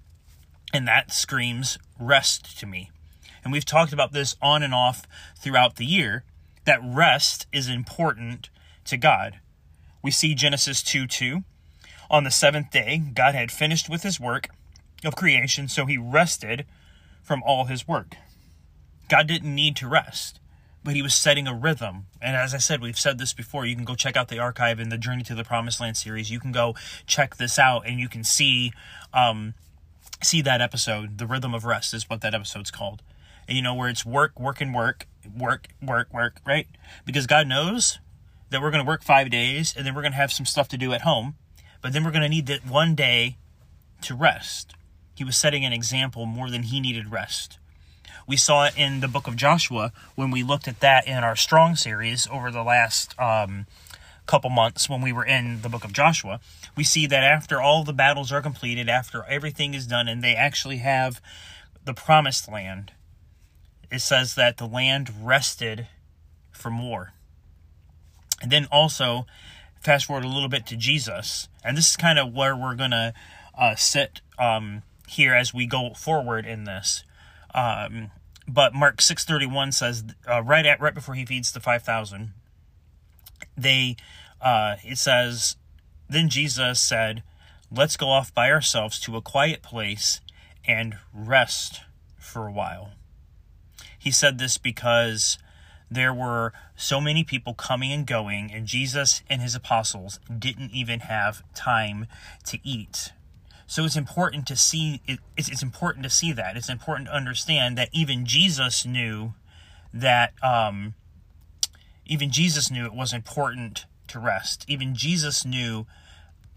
And 0.72 0.86
that 0.86 1.12
screams 1.12 1.78
rest 1.98 2.58
to 2.60 2.66
me. 2.66 2.90
And 3.42 3.52
we've 3.52 3.64
talked 3.64 3.92
about 3.92 4.12
this 4.12 4.36
on 4.40 4.62
and 4.62 4.74
off 4.74 5.06
throughout 5.36 5.76
the 5.76 5.86
year 5.86 6.24
that 6.64 6.80
rest 6.84 7.46
is 7.52 7.68
important 7.68 8.50
to 8.84 8.96
God. 8.96 9.40
We 10.02 10.10
see 10.10 10.34
Genesis 10.34 10.82
2 10.82 11.06
2. 11.06 11.42
On 12.10 12.24
the 12.24 12.30
seventh 12.30 12.70
day, 12.70 13.02
God 13.14 13.34
had 13.34 13.52
finished 13.52 13.88
with 13.88 14.02
his 14.02 14.18
work 14.18 14.48
of 15.04 15.16
creation, 15.16 15.68
so 15.68 15.86
he 15.86 15.96
rested 15.96 16.66
from 17.22 17.42
all 17.44 17.66
his 17.66 17.86
work. 17.86 18.16
God 19.08 19.26
didn't 19.26 19.54
need 19.54 19.76
to 19.76 19.88
rest, 19.88 20.39
but 20.82 20.94
he 20.94 21.02
was 21.02 21.14
setting 21.14 21.46
a 21.46 21.54
rhythm. 21.54 22.06
And 22.20 22.36
as 22.36 22.54
I 22.54 22.58
said, 22.58 22.80
we've 22.80 22.98
said 22.98 23.18
this 23.18 23.32
before. 23.32 23.66
You 23.66 23.76
can 23.76 23.84
go 23.84 23.94
check 23.94 24.16
out 24.16 24.28
the 24.28 24.38
archive 24.38 24.80
in 24.80 24.88
the 24.88 24.98
Journey 24.98 25.22
to 25.24 25.34
the 25.34 25.44
Promised 25.44 25.80
Land 25.80 25.96
series. 25.96 26.30
You 26.30 26.40
can 26.40 26.52
go 26.52 26.74
check 27.06 27.36
this 27.36 27.58
out 27.58 27.86
and 27.86 28.00
you 28.00 28.08
can 28.08 28.24
see 28.24 28.72
um, 29.12 29.54
see 30.22 30.42
that 30.42 30.60
episode. 30.60 31.18
The 31.18 31.26
Rhythm 31.26 31.54
of 31.54 31.64
Rest 31.64 31.92
is 31.94 32.08
what 32.08 32.20
that 32.22 32.34
episode's 32.34 32.70
called 32.70 33.02
you 33.50 33.62
know, 33.62 33.74
where 33.74 33.88
it's 33.88 34.06
work, 34.06 34.38
work, 34.38 34.60
and 34.60 34.74
work, 34.74 35.06
work, 35.36 35.68
work, 35.82 36.12
work, 36.12 36.40
right? 36.46 36.66
Because 37.04 37.26
God 37.26 37.46
knows 37.46 37.98
that 38.50 38.60
we're 38.62 38.70
going 38.70 38.84
to 38.84 38.88
work 38.88 39.02
five 39.02 39.30
days 39.30 39.74
and 39.76 39.86
then 39.86 39.94
we're 39.94 40.02
going 40.02 40.12
to 40.12 40.18
have 40.18 40.32
some 40.32 40.46
stuff 40.46 40.68
to 40.68 40.78
do 40.78 40.92
at 40.92 41.02
home, 41.02 41.34
but 41.82 41.92
then 41.92 42.04
we're 42.04 42.10
going 42.10 42.22
to 42.22 42.28
need 42.28 42.46
that 42.46 42.66
one 42.66 42.94
day 42.94 43.36
to 44.02 44.14
rest. 44.14 44.74
He 45.14 45.24
was 45.24 45.36
setting 45.36 45.64
an 45.64 45.72
example 45.72 46.26
more 46.26 46.50
than 46.50 46.64
he 46.64 46.80
needed 46.80 47.12
rest. 47.12 47.58
We 48.30 48.36
saw 48.36 48.64
it 48.66 48.74
in 48.76 49.00
the 49.00 49.08
book 49.08 49.26
of 49.26 49.34
Joshua 49.34 49.92
when 50.14 50.30
we 50.30 50.44
looked 50.44 50.68
at 50.68 50.78
that 50.78 51.08
in 51.08 51.16
our 51.24 51.34
Strong 51.34 51.74
series 51.74 52.28
over 52.30 52.52
the 52.52 52.62
last 52.62 53.18
um, 53.18 53.66
couple 54.26 54.50
months 54.50 54.88
when 54.88 55.00
we 55.00 55.12
were 55.12 55.24
in 55.24 55.62
the 55.62 55.68
book 55.68 55.82
of 55.82 55.92
Joshua. 55.92 56.38
We 56.76 56.84
see 56.84 57.08
that 57.08 57.24
after 57.24 57.60
all 57.60 57.82
the 57.82 57.92
battles 57.92 58.30
are 58.30 58.40
completed, 58.40 58.88
after 58.88 59.24
everything 59.24 59.74
is 59.74 59.88
done, 59.88 60.06
and 60.06 60.22
they 60.22 60.36
actually 60.36 60.76
have 60.76 61.20
the 61.84 61.92
promised 61.92 62.48
land, 62.48 62.92
it 63.90 64.00
says 64.00 64.36
that 64.36 64.58
the 64.58 64.68
land 64.68 65.10
rested 65.20 65.88
from 66.52 66.80
war. 66.80 67.12
And 68.40 68.52
then 68.52 68.68
also, 68.70 69.26
fast 69.80 70.06
forward 70.06 70.24
a 70.24 70.28
little 70.28 70.48
bit 70.48 70.66
to 70.66 70.76
Jesus, 70.76 71.48
and 71.64 71.76
this 71.76 71.90
is 71.90 71.96
kind 71.96 72.16
of 72.16 72.32
where 72.32 72.54
we're 72.54 72.76
going 72.76 72.92
to 72.92 73.12
uh, 73.58 73.74
sit 73.74 74.20
um, 74.38 74.84
here 75.08 75.34
as 75.34 75.52
we 75.52 75.66
go 75.66 75.94
forward 75.94 76.46
in 76.46 76.62
this. 76.62 77.02
Um, 77.52 78.12
but 78.52 78.74
Mark 78.74 78.98
6:31 78.98 79.72
says 79.72 80.04
uh, 80.28 80.42
right 80.42 80.66
at 80.66 80.80
right 80.80 80.94
before 80.94 81.14
he 81.14 81.24
feeds 81.24 81.52
the 81.52 81.60
5000 81.60 82.32
they 83.56 83.96
uh, 84.40 84.76
it 84.84 84.98
says 84.98 85.56
then 86.08 86.28
Jesus 86.28 86.80
said 86.80 87.22
let's 87.70 87.96
go 87.96 88.10
off 88.10 88.34
by 88.34 88.50
ourselves 88.50 88.98
to 89.00 89.16
a 89.16 89.22
quiet 89.22 89.62
place 89.62 90.20
and 90.66 90.96
rest 91.14 91.82
for 92.18 92.46
a 92.46 92.52
while 92.52 92.90
he 93.98 94.10
said 94.10 94.38
this 94.38 94.56
because 94.56 95.38
there 95.90 96.14
were 96.14 96.52
so 96.76 97.00
many 97.00 97.24
people 97.24 97.52
coming 97.52 97.92
and 97.92 98.06
going, 98.06 98.50
and 98.52 98.66
Jesus 98.66 99.22
and 99.28 99.42
his 99.42 99.54
apostles 99.54 100.20
didn't 100.38 100.70
even 100.70 101.00
have 101.00 101.42
time 101.54 102.06
to 102.46 102.58
eat. 102.62 103.12
So 103.70 103.84
it's 103.84 103.94
important 103.94 104.48
to 104.48 104.56
see 104.56 105.00
it, 105.06 105.20
it's, 105.36 105.48
it's 105.48 105.62
important 105.62 106.02
to 106.02 106.10
see 106.10 106.32
that. 106.32 106.56
It's 106.56 106.68
important 106.68 107.06
to 107.06 107.14
understand 107.14 107.78
that 107.78 107.88
even 107.92 108.26
Jesus 108.26 108.84
knew 108.84 109.34
that 109.94 110.32
um, 110.42 110.94
even 112.04 112.32
Jesus 112.32 112.68
knew 112.68 112.84
it 112.84 112.92
was 112.92 113.12
important 113.12 113.86
to 114.08 114.18
rest. 114.18 114.64
Even 114.66 114.96
Jesus 114.96 115.44
knew 115.44 115.86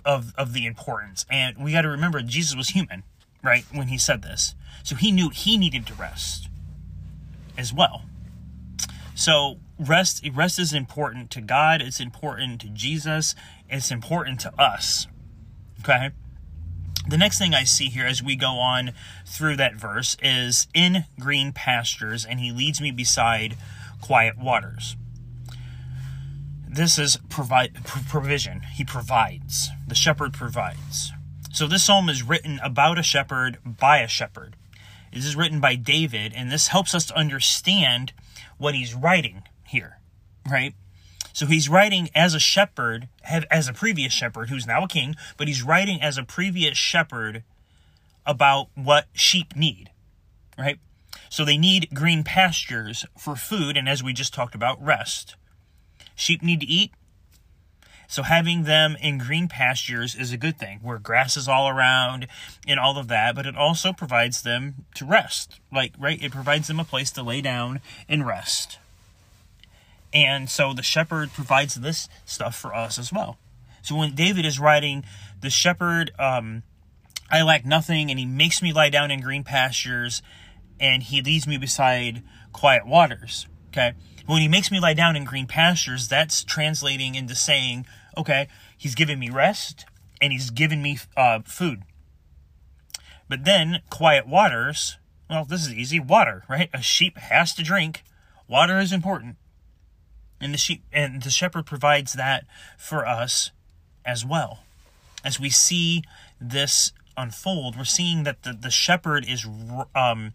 of 0.04 0.34
of 0.40 0.54
the 0.54 0.66
importance. 0.66 1.28
And 1.30 1.64
we 1.64 1.72
got 1.72 1.84
to 1.84 1.90
remember 1.90 2.20
Jesus 2.24 2.56
was 2.56 2.70
human, 2.70 3.04
right? 3.44 3.66
When 3.72 3.90
he 3.90 4.00
said 4.00 4.24
this. 4.24 4.56
So 4.82 4.96
he 4.96 5.12
knew 5.12 5.30
he 5.30 5.56
needed 5.56 5.86
to 5.86 5.94
rest 5.94 6.50
as 7.56 7.72
well. 7.72 8.06
So 9.14 9.60
rest 9.78 10.28
rest 10.34 10.58
is 10.58 10.74
important 10.74 11.30
to 11.30 11.42
God, 11.42 11.80
it's 11.80 12.00
important 12.00 12.60
to 12.62 12.70
Jesus, 12.70 13.36
it's 13.70 13.92
important 13.92 14.40
to 14.40 14.60
us. 14.60 15.06
Okay? 15.82 16.10
The 17.08 17.18
next 17.18 17.38
thing 17.38 17.54
I 17.54 17.64
see 17.64 17.90
here 17.90 18.06
as 18.06 18.24
we 18.24 18.36
go 18.36 18.54
on 18.60 18.94
through 19.26 19.58
that 19.58 19.76
verse 19.76 20.16
is 20.24 20.68
in 20.74 21.06
green 21.20 21.52
pastures 21.52 22.26
and 22.26 22.40
he 22.40 22.52
leads 22.52 22.80
me 22.80 22.92
beside 22.92 23.58
quiet 24.02 24.38
waters. 24.38 24.96
This 26.68 26.98
is 26.98 27.18
provide 27.30 27.84
provision. 27.84 28.62
He 28.62 28.84
provides. 28.84 29.70
The 29.88 29.96
shepherd 29.96 30.34
provides. 30.34 31.12
So 31.52 31.68
this 31.68 31.84
psalm 31.84 32.10
is 32.10 32.24
written 32.24 32.60
about 32.64 32.98
a 32.98 33.04
shepherd 33.04 33.60
by 33.64 34.00
a 34.00 34.08
shepherd. 34.08 34.56
This 35.14 35.26
is 35.26 35.36
written 35.36 35.60
by 35.60 35.76
David, 35.76 36.34
and 36.36 36.52
this 36.52 36.70
helps 36.70 36.96
us 36.96 37.06
to 37.06 37.16
understand 37.16 38.14
what 38.58 38.74
he's 38.74 38.96
writing 38.96 39.44
here, 39.68 40.00
right? 40.50 40.74
So 41.34 41.48
he's 41.48 41.68
writing 41.68 42.10
as 42.16 42.34
a 42.34 42.40
shepherd, 42.40 43.10
as 43.24 43.68
a 43.68 43.74
previous 43.74 44.14
shepherd 44.14 44.50
who's 44.50 44.68
now 44.68 44.84
a 44.84 44.88
king, 44.88 45.16
but 45.36 45.48
he's 45.48 45.64
writing 45.64 46.02
as 46.02 46.18
a 46.18 46.24
previous 46.24 46.78
shepherd 46.78 47.44
about 48.26 48.70
what 48.76 49.08
sheep 49.14 49.56
need, 49.56 49.90
right? 50.58 50.80
So 51.30 51.44
they 51.44 51.58
need 51.58 51.90
green 51.94 52.24
pastures 52.24 53.06
for 53.18 53.36
food, 53.36 53.76
and 53.76 53.90
as 53.90 54.04
we 54.04 54.14
just 54.14 54.34
talked 54.34 54.56
about, 54.56 54.84
rest. 54.84 55.36
Sheep 56.16 56.44
need 56.44 56.60
to 56.62 56.68
eat, 56.68 56.92
so 58.14 58.22
having 58.22 58.66
them 58.66 58.96
in 59.02 59.18
green 59.18 59.48
pastures 59.48 60.14
is 60.14 60.32
a 60.32 60.38
good 60.38 60.60
thing, 60.60 60.80
where 60.84 61.00
grass 61.00 61.36
is 61.36 61.48
all 61.48 61.68
around 61.68 62.28
and 62.68 62.80
all 62.80 63.00
of 63.00 63.08
that, 63.08 63.36
but 63.36 63.48
it 63.48 63.58
also 63.58 63.92
provides 63.92 64.44
them 64.44 64.86
to 64.94 65.04
rest. 65.04 65.60
Like, 65.72 65.94
right? 65.98 66.22
It 66.22 66.32
provides 66.32 66.68
them 66.68 66.80
a 66.80 66.84
place 66.84 67.10
to 67.14 67.24
lay 67.24 67.42
down 67.42 67.82
and 68.08 68.24
rest. 68.24 68.78
And 70.14 70.50
so 70.50 70.74
the 70.74 70.84
shepherd 70.84 71.34
provides 71.34 71.76
this 71.76 72.08
stuff 72.26 72.56
for 72.56 72.74
us 72.74 73.00
as 73.00 73.12
well. 73.12 73.40
So 73.82 73.96
when 73.96 74.16
David 74.16 74.46
is 74.46 74.60
writing, 74.60 75.04
the 75.42 75.50
shepherd, 75.50 76.12
um, 76.20 76.64
I 77.30 77.42
lack 77.42 77.66
nothing, 77.66 78.10
and 78.10 78.20
he 78.20 78.26
makes 78.26 78.62
me 78.62 78.72
lie 78.72 78.90
down 78.90 79.12
in 79.12 79.22
green 79.22 79.44
pastures, 79.44 80.22
and 80.80 81.04
he 81.04 81.22
leads 81.22 81.48
me 81.48 81.58
beside 81.58 82.24
quiet 82.52 82.86
waters. 82.86 83.48
Okay. 83.70 83.94
When 84.26 84.42
he 84.42 84.48
makes 84.48 84.72
me 84.72 84.80
lie 84.80 84.94
down 84.94 85.16
in 85.16 85.26
green 85.26 85.48
pastures, 85.48 86.08
that's 86.08 86.44
translating 86.44 87.16
into 87.16 87.36
saying, 87.36 87.86
okay, 88.16 88.48
he's 88.78 88.96
given 88.96 89.20
me 89.20 89.30
rest 89.30 89.86
and 90.22 90.32
he's 90.32 90.50
given 90.50 90.82
me 90.82 91.00
uh, 91.18 91.40
food. 91.44 91.84
But 93.28 93.44
then 93.46 93.82
quiet 93.90 94.28
waters 94.28 94.98
Well, 95.30 95.46
this 95.46 95.66
is 95.66 95.74
easy. 95.74 96.00
Water, 96.00 96.44
right? 96.48 96.70
A 96.74 96.82
sheep 96.82 97.18
has 97.18 97.54
to 97.56 97.64
drink. 97.64 98.04
Water 98.48 98.80
is 98.80 98.94
important. 98.94 99.38
And 100.44 100.54
the 100.54 100.58
sheep 100.58 100.84
and 100.92 101.24
the 101.24 101.30
shepherd 101.30 101.66
provides 101.66 102.12
that 102.14 102.46
for 102.78 103.08
us 103.08 103.52
as 104.04 104.26
well. 104.26 104.60
As 105.24 105.40
we 105.40 105.50
see 105.50 106.04
this 106.42 106.92
unfold, 107.16 107.78
we're 107.78 107.86
seeing 107.86 108.24
that 108.24 108.44
the, 108.44 108.52
the 108.52 108.70
shepherd 108.70 109.26
is 109.26 109.48
um, 109.96 110.34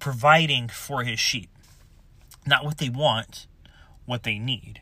providing 0.00 0.68
for 0.68 1.04
his 1.04 1.20
sheep. 1.20 1.50
Not 2.46 2.64
what 2.64 2.78
they 2.78 2.88
want, 2.88 3.46
what 4.06 4.22
they 4.22 4.38
need. 4.38 4.80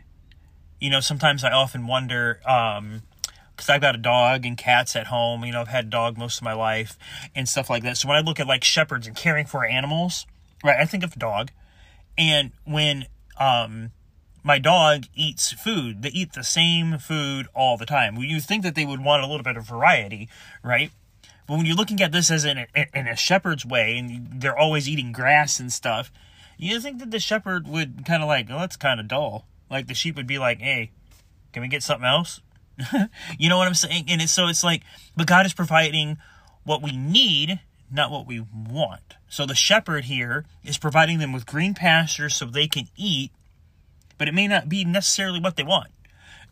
You 0.79 0.91
know, 0.91 1.01
sometimes 1.01 1.43
I 1.43 1.51
often 1.51 1.89
wonder, 1.89 2.41
um, 2.47 3.03
because 3.57 3.69
I've 3.69 3.81
got 3.81 3.97
a 3.97 3.99
dog 3.99 4.47
and 4.47 4.57
cats 4.57 4.95
at 4.95 5.09
home. 5.09 5.45
You 5.45 5.51
know, 5.51 5.63
I've 5.63 5.69
had 5.69 5.87
a 5.87 5.91
dog 5.91 6.17
most 6.17 6.39
of 6.39 6.45
my 6.45 6.53
life 6.53 6.97
and 7.35 7.49
stuff 7.49 7.69
like 7.69 7.83
that. 7.83 7.97
So 7.97 8.07
when 8.07 8.17
I 8.17 8.21
look 8.21 8.39
at 8.39 8.47
like 8.47 8.63
shepherds 8.63 9.09
and 9.09 9.17
caring 9.17 9.47
for 9.47 9.65
animals, 9.65 10.27
right, 10.63 10.77
I 10.79 10.85
think 10.85 11.03
of 11.03 11.17
a 11.17 11.19
dog. 11.19 11.51
And 12.17 12.53
when 12.65 13.07
um, 13.39 13.91
my 14.43 14.59
dog 14.59 15.05
eats 15.15 15.53
food, 15.53 16.03
they 16.03 16.11
eat 16.11 16.33
the 16.33 16.45
same 16.45 16.99
food 16.99 17.49
all 17.55 17.77
the 17.77 17.87
time. 17.87 18.17
You 18.17 18.41
think 18.41 18.63
that 18.63 18.75
they 18.75 18.85
would 18.85 19.05
want 19.05 19.23
a 19.23 19.27
little 19.27 19.45
bit 19.45 19.57
of 19.57 19.65
variety, 19.65 20.29
right? 20.63 20.91
But 21.47 21.57
when 21.57 21.67
you're 21.67 21.77
looking 21.77 22.01
at 22.01 22.13
this 22.13 22.31
as 22.31 22.45
in 22.45 22.59
a, 22.59 22.67
in 22.95 23.07
a 23.07 23.17
shepherd's 23.17 23.67
way, 23.67 23.97
and 23.99 24.41
they're 24.41 24.57
always 24.57 24.89
eating 24.89 25.13
grass 25.13 25.61
and 25.61 25.73
stuff, 25.73 26.13
you 26.57 26.81
think 26.81 26.99
that 26.99 27.11
the 27.11 27.19
shepherd 27.19 27.67
would 27.67 28.05
kind 28.07 28.23
of 28.23 28.29
like, 28.29 28.47
oh, 28.51 28.59
that's 28.59 28.77
kind 28.77 29.01
of 29.01 29.09
dull. 29.09 29.47
Like 29.71 29.87
the 29.87 29.95
sheep 29.95 30.17
would 30.17 30.27
be 30.27 30.39
like, 30.39 30.61
hey, 30.61 30.91
can 31.53 31.63
we 31.63 31.69
get 31.69 31.83
something 31.83 32.07
else? 32.07 32.41
you 33.39 33.49
know 33.49 33.59
what 33.59 33.69
I'm 33.69 33.75
saying? 33.75 34.05
And 34.09 34.23
it's, 34.23 34.33
so 34.33 34.49
it's 34.49 34.65
like, 34.65 34.83
but 35.17 35.27
God 35.27 35.47
is 35.47 35.55
providing 35.55 36.19
what 36.65 36.83
we 36.83 36.97
need, 36.97 37.61
not 37.91 38.11
what 38.11 38.27
we 38.27 38.45
want. 38.55 39.17
So 39.29 39.47
the 39.47 39.55
shepherd 39.55 40.05
here 40.05 40.45
is 40.65 40.79
providing 40.79 41.19
them 41.19 41.33
with 41.33 41.47
green 41.47 41.75
pastures 41.75 42.35
so 42.35 42.47
they 42.47 42.69
can 42.69 42.89
eat, 42.97 43.33
but 44.23 44.29
it 44.29 44.35
may 44.35 44.47
not 44.47 44.69
be 44.69 44.85
necessarily 44.85 45.41
what 45.41 45.57
they 45.57 45.65
want. 45.65 45.91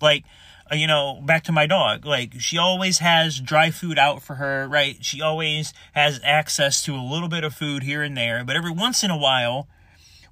Like, 0.00 0.24
uh, 0.72 0.74
you 0.74 0.88
know, 0.88 1.20
back 1.24 1.44
to 1.44 1.52
my 1.52 1.68
dog, 1.68 2.04
like 2.04 2.32
she 2.40 2.58
always 2.58 2.98
has 2.98 3.38
dry 3.38 3.70
food 3.70 3.96
out 3.96 4.24
for 4.24 4.34
her, 4.34 4.66
right? 4.66 4.96
She 5.04 5.22
always 5.22 5.72
has 5.92 6.18
access 6.24 6.82
to 6.86 6.96
a 6.96 6.98
little 6.98 7.28
bit 7.28 7.44
of 7.44 7.54
food 7.54 7.84
here 7.84 8.02
and 8.02 8.16
there, 8.16 8.42
but 8.42 8.56
every 8.56 8.72
once 8.72 9.04
in 9.04 9.12
a 9.12 9.16
while, 9.16 9.68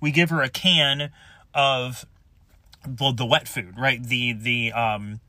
we 0.01 0.11
give 0.11 0.31
her 0.31 0.43
a 0.43 0.49
can 0.49 1.13
of 1.55 2.05
the, 2.85 3.13
the 3.13 3.25
wet 3.25 3.47
food, 3.47 3.79
right? 3.79 4.03
The, 4.03 4.33
the, 4.33 4.73
um, 4.73 5.21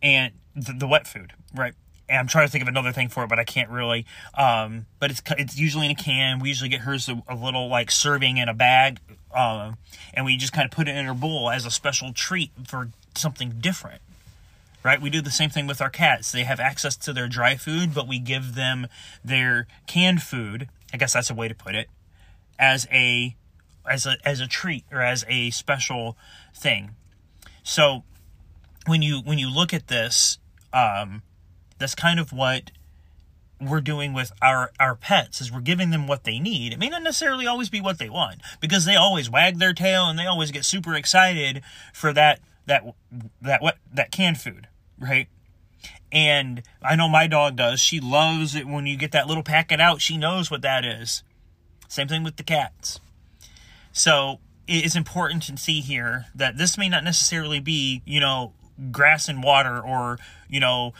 and 0.00 0.32
the, 0.54 0.72
the 0.72 0.86
wet 0.86 1.08
food, 1.08 1.32
right? 1.52 1.74
I'm 2.10 2.26
trying 2.26 2.46
to 2.46 2.50
think 2.50 2.62
of 2.62 2.68
another 2.68 2.92
thing 2.92 3.08
for 3.08 3.24
it, 3.24 3.28
but 3.28 3.38
I 3.38 3.44
can't 3.44 3.70
really. 3.70 4.06
Um, 4.34 4.86
but 4.98 5.10
it's 5.10 5.22
it's 5.38 5.58
usually 5.58 5.86
in 5.86 5.92
a 5.92 5.94
can. 5.94 6.38
We 6.38 6.48
usually 6.48 6.70
get 6.70 6.80
hers 6.80 7.08
a, 7.08 7.22
a 7.28 7.34
little 7.34 7.68
like 7.68 7.90
serving 7.90 8.38
in 8.38 8.48
a 8.48 8.54
bag, 8.54 8.98
um, 9.34 9.76
and 10.12 10.24
we 10.24 10.36
just 10.36 10.52
kind 10.52 10.64
of 10.64 10.72
put 10.72 10.88
it 10.88 10.96
in 10.96 11.06
her 11.06 11.14
bowl 11.14 11.50
as 11.50 11.64
a 11.64 11.70
special 11.70 12.12
treat 12.12 12.50
for 12.66 12.90
something 13.14 13.54
different. 13.60 14.00
Right? 14.82 15.00
We 15.00 15.10
do 15.10 15.20
the 15.20 15.30
same 15.30 15.50
thing 15.50 15.66
with 15.66 15.82
our 15.82 15.90
cats. 15.90 16.32
They 16.32 16.44
have 16.44 16.58
access 16.58 16.96
to 16.96 17.12
their 17.12 17.28
dry 17.28 17.56
food, 17.56 17.94
but 17.94 18.08
we 18.08 18.18
give 18.18 18.54
them 18.54 18.86
their 19.22 19.66
canned 19.86 20.22
food. 20.22 20.68
I 20.92 20.96
guess 20.96 21.12
that's 21.12 21.28
a 21.30 21.34
way 21.34 21.48
to 21.48 21.54
put 21.54 21.74
it, 21.74 21.88
as 22.58 22.88
a 22.90 23.36
as 23.88 24.06
a 24.06 24.16
as 24.24 24.40
a 24.40 24.46
treat 24.46 24.84
or 24.90 25.02
as 25.02 25.24
a 25.28 25.50
special 25.50 26.16
thing. 26.54 26.96
So 27.62 28.04
when 28.86 29.02
you 29.02 29.20
when 29.20 29.38
you 29.38 29.50
look 29.50 29.74
at 29.74 29.88
this, 29.88 30.38
um, 30.72 31.22
that's 31.80 31.96
kind 31.96 32.20
of 32.20 32.32
what 32.32 32.70
we're 33.60 33.80
doing 33.80 34.12
with 34.14 34.32
our 34.40 34.70
our 34.80 34.94
pets 34.94 35.40
is 35.40 35.52
we're 35.52 35.60
giving 35.60 35.90
them 35.90 36.06
what 36.06 36.24
they 36.24 36.38
need. 36.38 36.72
It 36.72 36.78
may 36.78 36.88
not 36.88 37.02
necessarily 37.02 37.46
always 37.46 37.68
be 37.68 37.80
what 37.80 37.98
they 37.98 38.08
want 38.08 38.40
because 38.60 38.84
they 38.84 38.96
always 38.96 39.28
wag 39.28 39.58
their 39.58 39.74
tail 39.74 40.08
and 40.08 40.18
they 40.18 40.26
always 40.26 40.50
get 40.50 40.64
super 40.64 40.94
excited 40.94 41.62
for 41.92 42.12
that 42.12 42.40
that 42.66 42.84
that 43.42 43.60
what 43.60 43.78
that 43.92 44.12
canned 44.12 44.40
food, 44.40 44.68
right? 44.98 45.28
And 46.12 46.62
I 46.82 46.96
know 46.96 47.08
my 47.08 47.26
dog 47.26 47.56
does. 47.56 47.80
She 47.80 48.00
loves 48.00 48.54
it 48.54 48.66
when 48.66 48.86
you 48.86 48.96
get 48.96 49.12
that 49.12 49.26
little 49.26 49.42
packet 49.42 49.80
out. 49.80 50.00
She 50.00 50.16
knows 50.16 50.50
what 50.50 50.62
that 50.62 50.84
is. 50.84 51.22
Same 51.88 52.08
thing 52.08 52.24
with 52.24 52.36
the 52.36 52.42
cats. 52.42 53.00
So 53.92 54.40
it's 54.66 54.96
important 54.96 55.42
to 55.44 55.56
see 55.56 55.80
here 55.80 56.26
that 56.34 56.56
this 56.56 56.78
may 56.78 56.88
not 56.88 57.04
necessarily 57.04 57.60
be, 57.60 58.02
you 58.04 58.20
know, 58.20 58.52
grass 58.90 59.28
and 59.28 59.42
water 59.42 59.80
or, 59.80 60.18
you 60.48 60.60
know, 60.60 60.94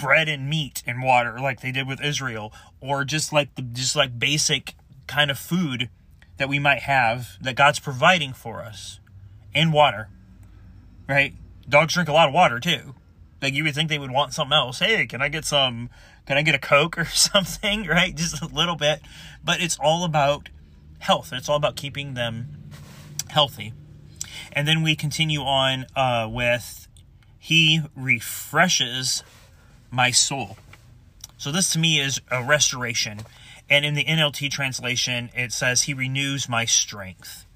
bread 0.00 0.28
and 0.28 0.48
meat 0.48 0.82
and 0.86 1.02
water 1.02 1.38
like 1.38 1.60
they 1.60 1.72
did 1.72 1.86
with 1.86 2.02
Israel 2.02 2.52
or 2.80 3.04
just 3.04 3.32
like 3.32 3.54
the 3.54 3.62
just 3.62 3.96
like 3.96 4.18
basic 4.18 4.74
kind 5.06 5.30
of 5.30 5.38
food 5.38 5.88
that 6.38 6.48
we 6.48 6.58
might 6.58 6.80
have 6.80 7.36
that 7.40 7.54
God's 7.54 7.78
providing 7.78 8.32
for 8.32 8.62
us 8.62 9.00
and 9.54 9.72
water. 9.72 10.08
Right? 11.08 11.34
Dogs 11.68 11.94
drink 11.94 12.08
a 12.08 12.12
lot 12.12 12.28
of 12.28 12.34
water 12.34 12.60
too. 12.60 12.94
Like 13.42 13.54
you 13.54 13.64
would 13.64 13.74
think 13.74 13.88
they 13.88 13.98
would 13.98 14.10
want 14.10 14.32
something 14.32 14.54
else. 14.54 14.78
Hey, 14.78 15.06
can 15.06 15.20
I 15.20 15.28
get 15.28 15.44
some 15.44 15.90
can 16.26 16.38
I 16.38 16.42
get 16.42 16.54
a 16.54 16.58
Coke 16.58 16.96
or 16.98 17.04
something? 17.12 17.86
Right? 17.86 18.14
Just 18.14 18.42
a 18.42 18.46
little 18.46 18.76
bit. 18.76 19.00
But 19.44 19.60
it's 19.60 19.78
all 19.78 20.04
about 20.04 20.48
health. 21.00 21.32
It's 21.32 21.48
all 21.48 21.56
about 21.56 21.76
keeping 21.76 22.14
them 22.14 22.70
healthy. 23.28 23.72
And 24.52 24.66
then 24.66 24.82
we 24.82 24.96
continue 24.96 25.40
on 25.40 25.86
uh, 25.94 26.28
with 26.30 26.88
he 27.38 27.82
refreshes 27.96 29.22
my 29.90 30.10
soul. 30.10 30.56
So 31.36 31.50
this 31.50 31.70
to 31.70 31.78
me 31.78 32.00
is 32.00 32.20
a 32.30 32.42
restoration. 32.42 33.20
And 33.68 33.84
in 33.84 33.94
the 33.94 34.04
NLT 34.04 34.50
translation, 34.50 35.30
it 35.34 35.52
says, 35.52 35.82
He 35.82 35.94
renews 35.94 36.48
my 36.48 36.64
strength. 36.64 37.46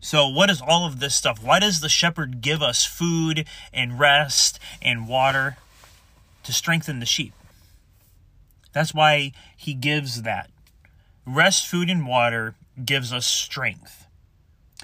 So, 0.00 0.28
what 0.28 0.50
is 0.50 0.60
all 0.60 0.86
of 0.86 1.00
this 1.00 1.14
stuff? 1.14 1.42
Why 1.42 1.58
does 1.58 1.80
the 1.80 1.88
shepherd 1.88 2.40
give 2.40 2.62
us 2.62 2.84
food 2.84 3.46
and 3.72 3.98
rest 3.98 4.60
and 4.82 5.08
water? 5.08 5.56
To 6.44 6.52
strengthen 6.52 7.00
the 7.00 7.06
sheep. 7.06 7.32
That's 8.72 8.92
why 8.92 9.32
he 9.56 9.72
gives 9.72 10.22
that. 10.22 10.50
Rest, 11.26 11.66
food, 11.66 11.88
and 11.88 12.06
water 12.06 12.54
gives 12.84 13.14
us 13.14 13.26
strength. 13.26 14.06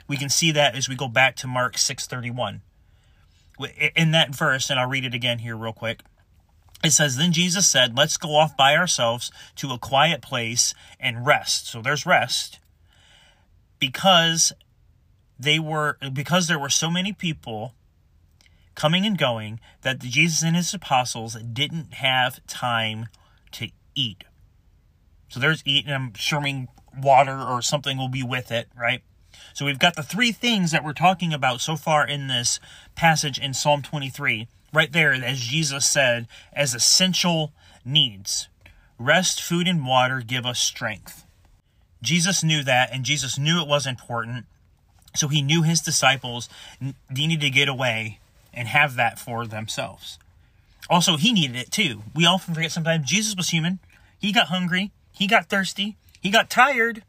We 0.08 0.16
can 0.16 0.30
see 0.30 0.52
that 0.52 0.74
as 0.74 0.88
we 0.88 0.94
go 0.96 1.06
back 1.06 1.36
to 1.36 1.46
Mark 1.46 1.76
631 1.76 2.62
in 3.94 4.12
that 4.12 4.34
verse, 4.34 4.70
and 4.70 4.80
I'll 4.80 4.88
read 4.88 5.04
it 5.04 5.14
again 5.14 5.40
here 5.40 5.56
real 5.56 5.72
quick. 5.72 6.00
It 6.82 6.92
says, 6.92 7.16
Then 7.16 7.32
Jesus 7.32 7.66
said, 7.68 7.96
Let's 7.96 8.16
go 8.16 8.36
off 8.36 8.56
by 8.56 8.76
ourselves 8.76 9.30
to 9.56 9.70
a 9.72 9.78
quiet 9.78 10.22
place 10.22 10.74
and 10.98 11.26
rest. 11.26 11.66
So 11.66 11.82
there's 11.82 12.06
rest. 12.06 12.58
Because 13.78 14.52
they 15.38 15.58
were 15.58 15.96
because 16.12 16.48
there 16.48 16.58
were 16.58 16.68
so 16.68 16.90
many 16.90 17.12
people 17.12 17.74
coming 18.74 19.06
and 19.06 19.18
going 19.18 19.60
that 19.82 19.98
Jesus 19.98 20.42
and 20.42 20.56
his 20.56 20.72
apostles 20.74 21.34
didn't 21.52 21.94
have 21.94 22.44
time 22.46 23.08
to 23.52 23.68
eat. 23.94 24.24
So 25.28 25.40
there's 25.40 25.62
eating, 25.64 25.92
I'm 25.92 26.12
assuming 26.14 26.68
water 26.96 27.40
or 27.40 27.62
something 27.62 27.96
will 27.96 28.08
be 28.08 28.22
with 28.22 28.50
it, 28.50 28.68
right? 28.78 29.02
So 29.54 29.64
we've 29.64 29.78
got 29.78 29.96
the 29.96 30.02
three 30.02 30.32
things 30.32 30.70
that 30.72 30.84
we're 30.84 30.92
talking 30.92 31.32
about 31.32 31.60
so 31.60 31.76
far 31.76 32.06
in 32.06 32.26
this 32.26 32.60
passage 32.94 33.38
in 33.38 33.54
Psalm 33.54 33.82
23, 33.82 34.48
right 34.72 34.92
there, 34.92 35.12
as 35.12 35.40
Jesus 35.40 35.86
said, 35.86 36.26
as 36.52 36.74
essential 36.74 37.52
needs. 37.84 38.48
Rest, 38.98 39.42
food, 39.42 39.66
and 39.66 39.86
water 39.86 40.20
give 40.20 40.44
us 40.44 40.60
strength. 40.60 41.24
Jesus 42.02 42.42
knew 42.42 42.62
that, 42.64 42.90
and 42.92 43.04
Jesus 43.04 43.38
knew 43.38 43.60
it 43.60 43.68
was 43.68 43.86
important. 43.86 44.46
So 45.14 45.28
he 45.28 45.42
knew 45.42 45.62
his 45.62 45.80
disciples 45.80 46.48
needed 47.10 47.40
to 47.40 47.50
get 47.50 47.68
away 47.68 48.20
and 48.54 48.68
have 48.68 48.96
that 48.96 49.18
for 49.18 49.46
themselves. 49.46 50.18
Also, 50.88 51.16
he 51.16 51.32
needed 51.32 51.56
it 51.56 51.70
too. 51.70 52.02
We 52.14 52.26
often 52.26 52.54
forget 52.54 52.72
sometimes 52.72 53.08
Jesus 53.08 53.36
was 53.36 53.50
human. 53.50 53.78
He 54.18 54.32
got 54.32 54.48
hungry. 54.48 54.92
He 55.12 55.26
got 55.26 55.46
thirsty. 55.48 55.96
He 56.20 56.30
got 56.30 56.50
tired. 56.50 57.02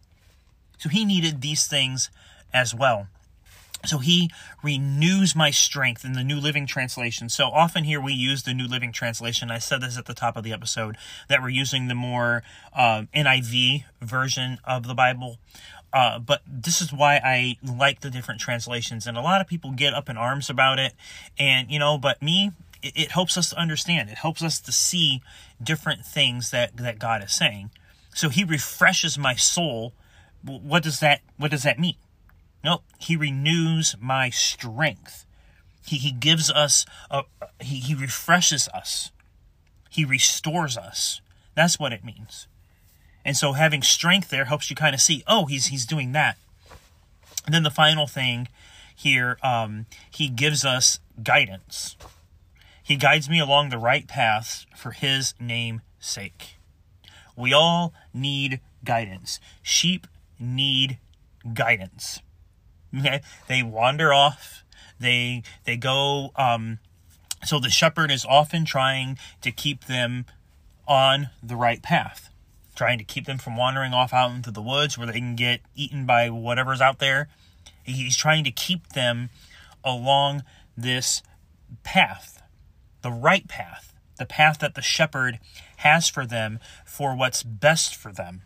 So 0.78 0.90
he 0.90 1.06
needed 1.06 1.42
these 1.42 1.68
things 1.68 2.10
as 2.54 2.74
well. 2.74 3.08
So 3.86 3.98
he 3.98 4.30
renews 4.62 5.36
my 5.36 5.52
strength 5.52 6.06
in 6.06 6.14
the 6.14 6.24
New 6.24 6.40
Living 6.40 6.68
Translation. 6.68 7.30
So 7.30 7.46
often 7.46 7.84
here 7.84 8.00
we 8.00 8.14
use 8.14 8.44
the 8.44 8.54
New 8.54 8.68
Living 8.68 8.92
Translation. 8.92 9.50
I 9.50 9.58
said 9.58 9.82
this 9.82 9.98
at 9.98 10.06
the 10.06 10.14
top 10.14 10.38
of 10.38 10.44
the 10.44 10.54
episode 10.54 10.98
that 11.30 11.42
we're 11.42 11.50
using 11.50 11.88
the 11.88 11.96
more 11.96 12.44
uh, 12.74 13.04
NIV 13.16 13.86
version 14.02 14.60
of 14.64 14.88
the 14.88 14.94
Bible. 14.94 15.38
Uh, 15.94 16.20
but 16.20 16.42
this 16.48 16.80
is 16.80 16.94
why 16.94 17.20
I 17.24 17.58
like 17.64 18.02
the 18.02 18.10
different 18.10 18.40
translations. 18.40 19.08
And 19.08 19.18
a 19.18 19.22
lot 19.22 19.42
of 19.42 19.48
people 19.48 19.72
get 19.72 19.94
up 19.94 20.10
in 20.10 20.18
arms 20.18 20.50
about 20.50 20.80
it. 20.80 20.94
And, 21.38 21.70
you 21.72 21.80
know, 21.80 21.98
but 21.98 22.22
me, 22.22 22.52
it, 22.82 22.94
it 22.96 23.12
helps 23.12 23.38
us 23.38 23.50
to 23.50 23.60
understand. 23.60 24.10
It 24.10 24.20
helps 24.20 24.42
us 24.42 24.60
to 24.62 24.72
see 24.72 25.22
different 25.62 26.06
things 26.06 26.52
that, 26.52 26.78
that 26.78 27.00
God 27.00 27.24
is 27.24 27.34
saying. 27.34 27.72
So 28.14 28.30
he 28.30 28.44
refreshes 28.44 29.18
my 29.18 29.36
soul. 29.36 29.94
What 30.44 30.84
does 30.84 31.00
that, 31.00 31.22
what 31.38 31.52
does 31.52 31.64
that 31.64 31.80
mean? 31.80 31.96
No, 32.64 32.82
he 33.00 33.16
renews 33.16 33.96
my 34.00 34.30
strength. 34.30 35.26
He, 35.86 35.98
he 35.98 36.12
gives 36.12 36.52
us, 36.52 36.86
a, 37.10 37.24
he, 37.60 37.78
he 37.78 37.96
refreshes 37.96 38.68
us. 38.70 39.12
He 39.90 40.06
restores 40.06 40.78
us. 40.78 41.22
That's 41.56 41.80
what 41.80 41.92
it 41.92 42.06
means. 42.06 42.48
And 43.26 43.36
so 43.36 43.54
having 43.54 43.82
strength 43.82 44.30
there 44.30 44.46
helps 44.46 44.70
you 44.70 44.76
kind 44.76 44.96
of 44.96 45.02
see, 45.02 45.24
oh, 45.28 45.46
he's 45.46 45.68
he's 45.68 45.86
doing 45.86 46.12
that. 46.14 46.38
And 47.46 47.54
then 47.54 47.64
the 47.64 47.70
final 47.70 48.08
thing 48.08 48.48
here, 48.96 49.38
um, 49.44 49.86
he 50.10 50.28
gives 50.30 50.64
us 50.64 51.00
guidance. 51.22 51.96
He 52.84 52.96
guides 52.96 53.30
me 53.30 53.40
along 53.40 53.70
the 53.70 53.78
right 53.78 54.08
paths 54.08 54.66
for 54.76 54.92
his 54.92 55.34
name's 55.40 55.82
sake. 56.00 56.58
We 57.36 57.54
all 57.54 57.94
need 58.14 58.60
guidance. 58.84 59.40
Sheep 59.62 60.08
need 60.40 60.98
guidance. 61.54 62.22
Okay? 62.98 63.22
They 63.48 63.64
wander 63.64 64.14
off. 64.14 64.64
They 65.00 65.44
they 65.66 65.78
go 65.78 66.32
um 66.36 66.80
so 67.44 67.60
the 67.60 67.70
shepherd 67.70 68.12
is 68.12 68.26
often 68.26 68.66
trying 68.66 69.18
to 69.42 69.52
keep 69.52 69.86
them 69.86 70.26
on 70.88 71.30
the 71.42 71.56
right 71.56 71.82
path, 71.82 72.30
trying 72.76 72.98
to 73.00 73.04
keep 73.04 73.26
them 73.26 73.38
from 73.38 73.58
wandering 73.58 73.94
off 73.94 74.14
out 74.14 74.32
into 74.32 74.52
the 74.52 74.62
woods 74.62 74.98
where 74.98 75.08
they 75.08 75.20
can 75.20 75.36
get 75.36 75.62
eaten 75.76 76.06
by 76.06 76.30
whatever's 76.30 76.82
out 76.82 77.00
there. 77.00 77.30
He's 77.84 78.16
trying 78.16 78.44
to 78.44 78.52
keep 78.52 78.90
them 78.90 79.30
along 79.84 80.44
this 80.78 81.24
path, 81.84 82.44
the 83.02 83.12
right 83.12 83.48
path, 83.48 83.94
the 84.18 84.26
path 84.26 84.60
that 84.60 84.76
the 84.76 84.82
shepherd 84.82 85.40
has 85.78 86.08
for 86.08 86.26
them 86.26 86.60
for 86.86 87.16
what's 87.16 87.42
best 87.42 87.96
for 87.96 88.12
them. 88.12 88.44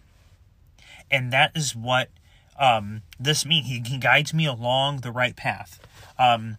And 1.12 1.34
that 1.34 1.52
is 1.56 1.76
what 1.76 2.10
um, 2.58 3.02
this 3.20 3.46
means. 3.46 3.68
He, 3.68 3.82
he 3.86 3.98
guides 3.98 4.34
me 4.34 4.46
along 4.46 5.02
the 5.02 5.12
right 5.12 5.36
path. 5.36 5.80
Um, 6.18 6.58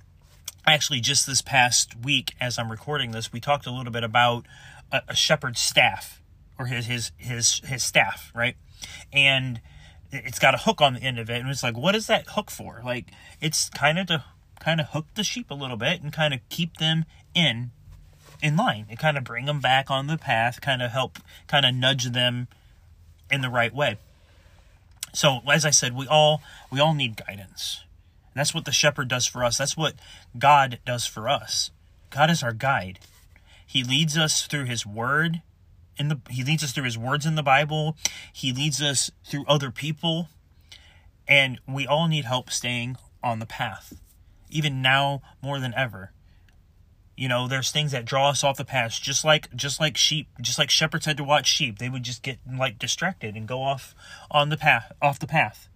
actually, 0.67 1.01
just 1.01 1.27
this 1.27 1.43
past 1.43 1.95
week, 2.03 2.35
as 2.41 2.59
I'm 2.59 2.71
recording 2.71 3.13
this, 3.13 3.33
we 3.33 3.41
talked 3.41 3.67
a 3.67 3.71
little 3.71 3.93
bit 3.93 4.05
about 4.05 4.47
a, 4.93 5.03
a 5.09 5.17
shepherd's 5.17 5.61
staff 5.61 6.21
or 6.59 6.67
his 6.67 6.87
his 6.87 7.13
his 7.17 7.61
his 7.65 7.83
staff, 7.83 8.33
right? 8.35 8.57
And 9.13 9.61
it's 10.13 10.39
got 10.39 10.55
a 10.55 10.59
hook 10.59 10.81
on 10.81 10.95
the 10.95 11.01
end 11.01 11.19
of 11.19 11.29
it, 11.31 11.41
and 11.41 11.51
it's 11.51 11.63
like, 11.63 11.77
what 11.77 11.95
is 11.95 12.07
that 12.07 12.27
hook 12.31 12.51
for? 12.51 12.81
Like, 12.85 13.07
it's 13.41 13.69
kind 13.71 13.99
of 13.99 14.07
to 14.09 14.25
kind 14.61 14.81
of 14.81 14.89
hook 14.89 15.07
the 15.15 15.25
sheep 15.25 15.51
a 15.51 15.55
little 15.55 15.77
bit 15.77 16.03
and 16.03 16.13
kind 16.13 16.33
of 16.33 16.41
keep 16.49 16.77
them 16.79 17.05
in 17.35 17.71
in 18.43 18.57
line 18.57 18.87
and 18.89 18.99
kind 18.99 19.17
of 19.17 19.25
bring 19.25 19.47
them 19.47 19.61
back 19.61 19.91
on 19.91 20.07
the 20.07 20.19
path, 20.19 20.61
kind 20.61 20.83
of 20.83 20.91
help, 20.91 21.19
kind 21.47 21.65
of 21.65 21.75
nudge 21.75 22.05
them 22.11 22.49
in 23.31 23.41
the 23.41 23.49
right 23.49 23.75
way. 23.75 23.97
So, 25.13 25.41
as 25.51 25.65
I 25.65 25.71
said, 25.71 25.95
we 25.95 26.07
all 26.07 26.43
we 26.71 26.81
all 26.81 26.95
need 26.95 27.17
guidance. 27.17 27.83
And 28.35 28.41
that's 28.41 28.55
what 28.55 28.65
the 28.65 28.73
shepherd 28.73 29.09
does 29.09 29.27
for 29.27 29.43
us. 29.45 29.59
That's 29.59 29.77
what 29.77 29.95
God 30.39 30.79
does 30.85 31.07
for 31.07 31.29
us. 31.29 31.71
God 32.11 32.31
is 32.31 32.43
our 32.43 32.53
guide. 32.53 32.99
He 33.67 33.83
leads 33.83 34.17
us 34.17 34.47
through 34.47 34.65
his 34.65 34.87
word 34.87 35.43
in 35.99 36.09
the 36.09 36.21
he 36.31 36.45
leads 36.45 36.63
us 36.63 36.73
through 36.73 36.85
his 36.85 36.99
words 36.99 37.27
in 37.27 37.35
the 37.35 37.43
Bible. 37.43 37.97
He 38.33 38.53
leads 38.53 38.83
us 38.83 39.11
through 39.25 39.45
other 39.47 39.71
people. 39.71 40.29
And 41.29 41.59
we 41.67 41.87
all 41.87 42.07
need 42.07 42.25
help 42.25 42.51
staying 42.51 42.97
on 43.23 43.41
the 43.41 43.47
path. 43.47 43.95
Even 44.49 44.81
now 44.81 45.23
more 45.43 45.59
than 45.59 45.75
ever. 45.75 46.13
You 47.17 47.29
know, 47.29 47.49
there's 47.49 47.71
things 47.71 47.93
that 47.93 48.05
draw 48.05 48.29
us 48.29 48.45
off 48.45 48.59
the 48.59 48.65
path, 48.65 49.01
just 49.01 49.25
like 49.25 49.55
just 49.57 49.81
like 49.81 49.97
sheep, 49.97 50.29
just 50.41 50.59
like 50.59 50.69
shepherds 50.69 51.07
had 51.07 51.17
to 51.17 51.25
watch 51.25 51.47
sheep. 51.47 51.79
They 51.79 51.89
would 51.89 52.03
just 52.03 52.23
get 52.23 52.39
like 52.47 52.79
distracted 52.79 53.35
and 53.35 53.49
go 53.49 53.63
off 53.63 53.95
on 54.31 54.51
the 54.51 54.57
path, 54.57 54.93
off 55.01 55.19
the 55.19 55.27
path. 55.27 55.69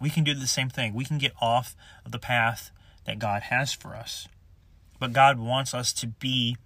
We 0.00 0.10
can 0.10 0.22
do 0.22 0.34
the 0.34 0.46
same 0.46 0.70
thing. 0.70 0.94
We 0.94 1.04
can 1.04 1.18
get 1.18 1.32
off 1.40 1.74
of 2.04 2.12
the 2.12 2.18
path 2.18 2.70
that 3.04 3.18
God 3.18 3.42
has 3.44 3.72
for 3.72 3.96
us. 3.96 4.28
But 5.00 5.12
God 5.12 5.38
wants 5.38 5.74
us 5.74 5.92
to 5.94 6.06
be 6.06 6.56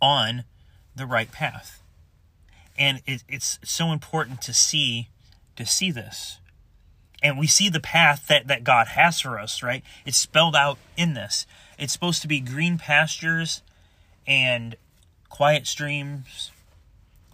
on 0.00 0.44
the 0.94 1.06
right 1.06 1.30
path. 1.30 1.82
And 2.76 3.00
it, 3.06 3.22
it's 3.28 3.58
so 3.64 3.92
important 3.92 4.42
to 4.42 4.54
see 4.54 5.08
to 5.56 5.66
see 5.66 5.90
this. 5.90 6.38
And 7.22 7.36
we 7.36 7.48
see 7.48 7.68
the 7.68 7.80
path 7.80 8.28
that, 8.28 8.46
that 8.46 8.62
God 8.62 8.88
has 8.88 9.20
for 9.20 9.38
us, 9.38 9.62
right? 9.62 9.82
It's 10.06 10.16
spelled 10.16 10.54
out 10.54 10.78
in 10.96 11.14
this. 11.14 11.46
It's 11.78 11.92
supposed 11.92 12.22
to 12.22 12.28
be 12.28 12.40
green 12.40 12.76
pastures 12.76 13.62
and 14.26 14.76
quiet 15.28 15.66
streams. 15.66 16.50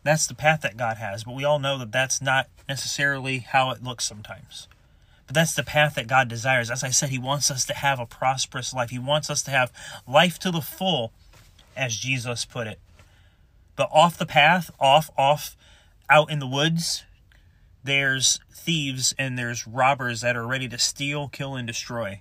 That's 0.03 0.27
the 0.27 0.35
path 0.35 0.61
that 0.61 0.77
God 0.77 0.99
has, 0.99 1.25
but 1.25 1.35
we 1.35 1.45
all 1.45 1.59
know 1.59 1.79
that 1.79 1.93
that's 1.93 2.21
not 2.21 2.49
necessarily 2.69 3.39
how 3.39 3.71
it 3.71 3.83
looks 3.83 4.05
sometimes. 4.05 4.69
But 5.27 5.35
that's 5.35 5.55
the 5.55 5.63
path 5.63 5.95
that 5.95 6.07
God 6.07 6.29
desires. 6.29 6.71
As 6.71 6.85
I 6.85 6.91
said, 6.91 7.09
He 7.09 7.19
wants 7.19 7.51
us 7.51 7.65
to 7.65 7.75
have 7.75 7.99
a 7.99 8.05
prosperous 8.05 8.75
life. 8.75 8.91
He 8.91 8.99
wants 8.99 9.31
us 9.31 9.43
to 9.45 9.51
have 9.51 9.73
life 10.07 10.39
to 10.41 10.51
the 10.51 10.61
full, 10.61 11.13
as 11.75 11.97
Jesus 11.97 12.45
put 12.45 12.67
it. 12.67 12.79
But 13.77 13.89
off 13.91 14.19
the 14.19 14.27
path, 14.27 14.71
off, 14.79 15.11
off, 15.17 15.57
out 16.11 16.31
in 16.31 16.39
the 16.39 16.47
woods, 16.47 17.05
there's 17.83 18.39
thieves 18.53 19.15
and 19.19 19.39
there's 19.39 19.67
robbers 19.67 20.21
that 20.21 20.37
are 20.37 20.47
ready 20.47 20.69
to 20.69 20.79
steal, 20.79 21.29
kill, 21.29 21.57
and 21.57 21.67
destroy 21.67 22.21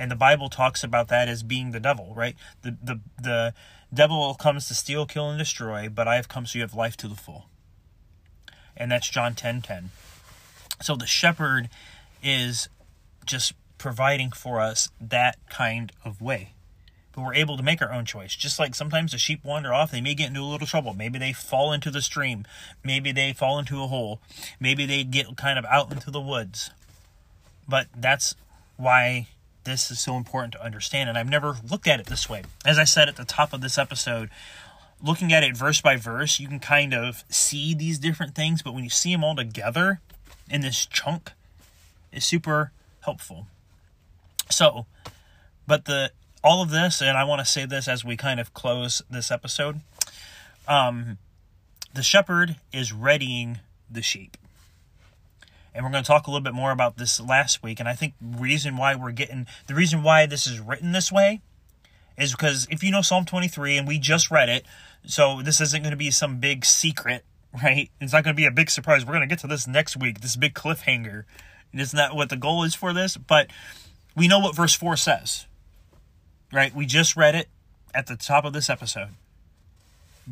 and 0.00 0.10
the 0.10 0.16
Bible 0.16 0.48
talks 0.48 0.82
about 0.82 1.08
that 1.08 1.28
as 1.28 1.42
being 1.42 1.72
the 1.72 1.78
devil, 1.78 2.14
right? 2.16 2.34
The 2.62 2.74
the 2.82 3.00
the 3.20 3.54
devil 3.92 4.34
comes 4.34 4.66
to 4.68 4.74
steal, 4.74 5.04
kill, 5.04 5.28
and 5.28 5.38
destroy, 5.38 5.90
but 5.90 6.08
I 6.08 6.16
have 6.16 6.26
come 6.26 6.46
so 6.46 6.58
you 6.58 6.62
have 6.62 6.74
life 6.74 6.96
to 6.98 7.08
the 7.08 7.14
full. 7.14 7.46
And 8.74 8.90
that's 8.90 9.10
John 9.10 9.34
10 9.34 9.60
10. 9.60 9.90
So 10.80 10.96
the 10.96 11.06
shepherd 11.06 11.68
is 12.22 12.70
just 13.26 13.52
providing 13.76 14.32
for 14.32 14.58
us 14.58 14.88
that 15.02 15.36
kind 15.50 15.92
of 16.02 16.22
way. 16.22 16.54
But 17.12 17.22
we're 17.22 17.34
able 17.34 17.58
to 17.58 17.62
make 17.62 17.82
our 17.82 17.92
own 17.92 18.06
choice. 18.06 18.34
Just 18.34 18.58
like 18.58 18.74
sometimes 18.74 19.12
the 19.12 19.18
sheep 19.18 19.44
wander 19.44 19.74
off, 19.74 19.90
they 19.90 20.00
may 20.00 20.14
get 20.14 20.28
into 20.28 20.40
a 20.40 20.44
little 20.44 20.66
trouble. 20.66 20.94
Maybe 20.94 21.18
they 21.18 21.34
fall 21.34 21.72
into 21.74 21.90
the 21.90 22.00
stream. 22.00 22.46
Maybe 22.82 23.12
they 23.12 23.34
fall 23.34 23.58
into 23.58 23.82
a 23.82 23.86
hole. 23.86 24.20
Maybe 24.58 24.86
they 24.86 25.04
get 25.04 25.36
kind 25.36 25.58
of 25.58 25.66
out 25.66 25.92
into 25.92 26.10
the 26.10 26.20
woods. 26.22 26.70
But 27.68 27.88
that's 27.94 28.34
why 28.78 29.26
this 29.64 29.90
is 29.90 30.00
so 30.00 30.16
important 30.16 30.52
to 30.54 30.64
understand, 30.64 31.08
and 31.08 31.18
I've 31.18 31.28
never 31.28 31.56
looked 31.68 31.86
at 31.86 32.00
it 32.00 32.06
this 32.06 32.28
way. 32.28 32.42
As 32.64 32.78
I 32.78 32.84
said 32.84 33.08
at 33.08 33.16
the 33.16 33.24
top 33.24 33.52
of 33.52 33.60
this 33.60 33.78
episode, 33.78 34.30
looking 35.02 35.32
at 35.32 35.42
it 35.42 35.56
verse 35.56 35.80
by 35.80 35.96
verse, 35.96 36.40
you 36.40 36.48
can 36.48 36.60
kind 36.60 36.94
of 36.94 37.24
see 37.28 37.74
these 37.74 37.98
different 37.98 38.34
things, 38.34 38.62
but 38.62 38.74
when 38.74 38.84
you 38.84 38.90
see 38.90 39.12
them 39.12 39.24
all 39.24 39.36
together 39.36 40.00
in 40.48 40.60
this 40.60 40.86
chunk, 40.86 41.32
it's 42.12 42.26
super 42.26 42.72
helpful. 43.02 43.46
So, 44.50 44.86
but 45.66 45.84
the 45.84 46.12
all 46.42 46.62
of 46.62 46.70
this, 46.70 47.02
and 47.02 47.16
I 47.16 47.24
want 47.24 47.40
to 47.40 47.44
say 47.44 47.66
this 47.66 47.86
as 47.86 48.04
we 48.04 48.16
kind 48.16 48.40
of 48.40 48.54
close 48.54 49.02
this 49.10 49.30
episode. 49.30 49.80
Um, 50.66 51.18
the 51.92 52.02
shepherd 52.02 52.56
is 52.72 52.92
readying 52.92 53.58
the 53.90 54.02
sheep 54.02 54.36
and 55.74 55.84
we're 55.84 55.90
going 55.90 56.02
to 56.02 56.08
talk 56.08 56.26
a 56.26 56.30
little 56.30 56.42
bit 56.42 56.54
more 56.54 56.72
about 56.72 56.96
this 56.96 57.20
last 57.20 57.62
week. 57.62 57.80
And 57.80 57.88
I 57.88 57.94
think 57.94 58.14
reason 58.20 58.76
why 58.76 58.94
we're 58.94 59.12
getting 59.12 59.46
the 59.66 59.74
reason 59.74 60.02
why 60.02 60.26
this 60.26 60.46
is 60.46 60.60
written 60.60 60.92
this 60.92 61.12
way 61.12 61.40
is 62.18 62.32
because 62.32 62.66
if 62.70 62.82
you 62.82 62.90
know 62.90 63.02
Psalm 63.02 63.24
23 63.24 63.78
and 63.78 63.88
we 63.88 63.98
just 63.98 64.30
read 64.30 64.48
it, 64.48 64.64
so 65.06 65.40
this 65.42 65.60
isn't 65.60 65.82
going 65.82 65.92
to 65.92 65.96
be 65.96 66.10
some 66.10 66.38
big 66.38 66.64
secret, 66.64 67.24
right? 67.62 67.90
It's 68.00 68.12
not 68.12 68.24
going 68.24 68.34
to 68.34 68.40
be 68.40 68.46
a 68.46 68.50
big 68.50 68.70
surprise. 68.70 69.04
We're 69.04 69.14
going 69.14 69.28
to 69.28 69.32
get 69.32 69.40
to 69.40 69.46
this 69.46 69.66
next 69.66 69.96
week, 69.96 70.20
this 70.20 70.36
big 70.36 70.54
cliffhanger. 70.54 71.24
Isn't 71.72 71.96
that 71.96 72.16
what 72.16 72.30
the 72.30 72.36
goal 72.36 72.64
is 72.64 72.74
for 72.74 72.92
this? 72.92 73.16
But 73.16 73.48
we 74.16 74.26
know 74.26 74.40
what 74.40 74.56
verse 74.56 74.74
4 74.74 74.96
says, 74.96 75.46
right? 76.52 76.74
We 76.74 76.84
just 76.84 77.16
read 77.16 77.34
it 77.36 77.48
at 77.94 78.08
the 78.08 78.16
top 78.16 78.44
of 78.44 78.52
this 78.52 78.68
episode 78.68 79.10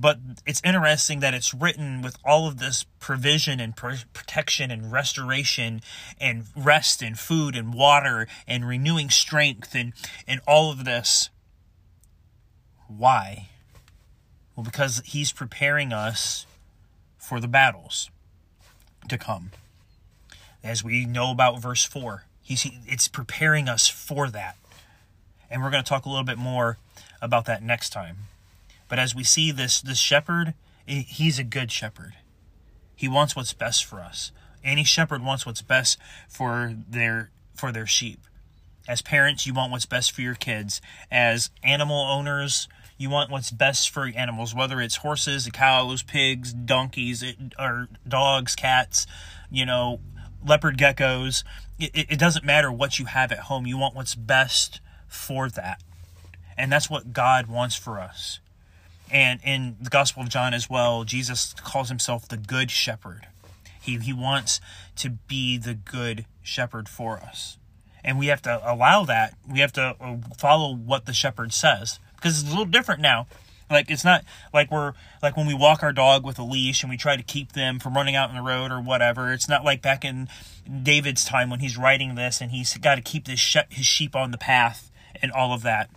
but 0.00 0.18
it's 0.46 0.62
interesting 0.64 1.20
that 1.20 1.34
it's 1.34 1.52
written 1.52 2.02
with 2.02 2.16
all 2.24 2.46
of 2.46 2.58
this 2.58 2.84
provision 3.00 3.58
and 3.58 3.74
pr- 3.74 4.04
protection 4.12 4.70
and 4.70 4.92
restoration 4.92 5.80
and 6.20 6.44
rest 6.56 7.02
and 7.02 7.18
food 7.18 7.56
and 7.56 7.74
water 7.74 8.28
and 8.46 8.66
renewing 8.66 9.10
strength 9.10 9.74
and 9.74 9.92
and 10.26 10.40
all 10.46 10.70
of 10.70 10.84
this. 10.84 11.30
Why? 12.86 13.48
Well 14.54 14.64
because 14.64 15.02
he's 15.04 15.32
preparing 15.32 15.92
us 15.92 16.46
for 17.18 17.40
the 17.40 17.48
battles 17.48 18.10
to 19.08 19.18
come. 19.18 19.50
As 20.62 20.84
we 20.84 21.06
know 21.06 21.32
about 21.32 21.60
verse 21.60 21.84
4 21.84 22.24
he's 22.40 22.70
it's 22.86 23.08
preparing 23.08 23.68
us 23.68 23.88
for 23.88 24.30
that. 24.30 24.56
And 25.50 25.62
we're 25.62 25.70
going 25.70 25.82
to 25.82 25.88
talk 25.88 26.04
a 26.04 26.08
little 26.08 26.24
bit 26.24 26.38
more 26.38 26.78
about 27.20 27.46
that 27.46 27.62
next 27.62 27.90
time 27.90 28.27
but 28.88 28.98
as 28.98 29.14
we 29.14 29.24
see 29.24 29.50
this 29.50 29.80
this 29.80 29.98
shepherd, 29.98 30.54
he's 30.86 31.38
a 31.38 31.44
good 31.44 31.70
shepherd. 31.70 32.14
He 32.94 33.08
wants 33.08 33.36
what's 33.36 33.52
best 33.52 33.84
for 33.84 34.00
us. 34.00 34.32
Any 34.64 34.84
shepherd 34.84 35.22
wants 35.22 35.46
what's 35.46 35.62
best 35.62 35.98
for 36.28 36.74
their 36.88 37.30
for 37.54 37.70
their 37.72 37.86
sheep. 37.86 38.20
As 38.88 39.02
parents, 39.02 39.46
you 39.46 39.52
want 39.52 39.70
what's 39.70 39.86
best 39.86 40.12
for 40.12 40.22
your 40.22 40.34
kids. 40.34 40.80
As 41.10 41.50
animal 41.62 42.00
owners, 42.00 42.68
you 42.96 43.10
want 43.10 43.30
what's 43.30 43.50
best 43.50 43.90
for 43.90 44.06
animals, 44.06 44.54
whether 44.54 44.80
it's 44.80 44.96
horses, 44.96 45.48
cows, 45.52 46.02
pigs, 46.02 46.52
donkeys, 46.52 47.22
or 47.58 47.88
dogs, 48.06 48.56
cats, 48.56 49.06
you 49.50 49.66
know, 49.66 50.00
leopard 50.44 50.78
geckos. 50.78 51.44
It, 51.78 51.92
it 51.94 52.18
doesn't 52.18 52.44
matter 52.44 52.72
what 52.72 52.98
you 52.98 53.04
have 53.04 53.30
at 53.30 53.40
home. 53.40 53.66
You 53.66 53.78
want 53.78 53.94
what's 53.94 54.14
best 54.14 54.80
for 55.06 55.48
that. 55.50 55.82
And 56.56 56.72
that's 56.72 56.90
what 56.90 57.12
God 57.12 57.46
wants 57.46 57.76
for 57.76 58.00
us. 58.00 58.40
And 59.10 59.40
in 59.42 59.76
the 59.80 59.90
Gospel 59.90 60.22
of 60.22 60.28
John 60.28 60.54
as 60.54 60.68
well, 60.68 61.04
Jesus 61.04 61.54
calls 61.54 61.88
himself 61.88 62.28
the 62.28 62.36
Good 62.36 62.70
Shepherd. 62.70 63.26
He, 63.80 63.96
he 63.98 64.12
wants 64.12 64.60
to 64.96 65.10
be 65.10 65.56
the 65.56 65.74
Good 65.74 66.26
Shepherd 66.42 66.88
for 66.88 67.18
us. 67.18 67.56
And 68.04 68.18
we 68.18 68.26
have 68.26 68.42
to 68.42 68.60
allow 68.64 69.04
that. 69.04 69.34
We 69.50 69.60
have 69.60 69.72
to 69.74 69.96
uh, 70.00 70.16
follow 70.36 70.74
what 70.74 71.06
the 71.06 71.12
shepherd 71.12 71.52
says 71.52 71.98
because 72.16 72.40
it's 72.40 72.48
a 72.48 72.50
little 72.50 72.64
different 72.64 73.00
now. 73.00 73.26
Like 73.70 73.90
it's 73.90 74.04
not 74.04 74.24
like 74.52 74.70
we're 74.70 74.94
like 75.22 75.36
when 75.36 75.46
we 75.46 75.54
walk 75.54 75.82
our 75.82 75.92
dog 75.92 76.24
with 76.24 76.38
a 76.38 76.42
leash 76.42 76.82
and 76.82 76.88
we 76.88 76.96
try 76.96 77.16
to 77.16 77.22
keep 77.22 77.52
them 77.52 77.78
from 77.78 77.94
running 77.94 78.16
out 78.16 78.30
in 78.30 78.36
the 78.36 78.42
road 78.42 78.70
or 78.70 78.80
whatever. 78.80 79.32
It's 79.32 79.48
not 79.48 79.64
like 79.64 79.82
back 79.82 80.04
in 80.04 80.28
David's 80.82 81.24
time 81.24 81.50
when 81.50 81.60
he's 81.60 81.76
writing 81.76 82.14
this 82.14 82.40
and 82.40 82.50
he's 82.50 82.76
got 82.78 82.94
to 82.94 83.02
keep 83.02 83.26
his 83.26 83.56
his 83.68 83.84
sheep 83.84 84.16
on 84.16 84.30
the 84.30 84.38
path 84.38 84.90
and 85.20 85.30
all 85.32 85.52
of 85.52 85.62
that. 85.62 85.90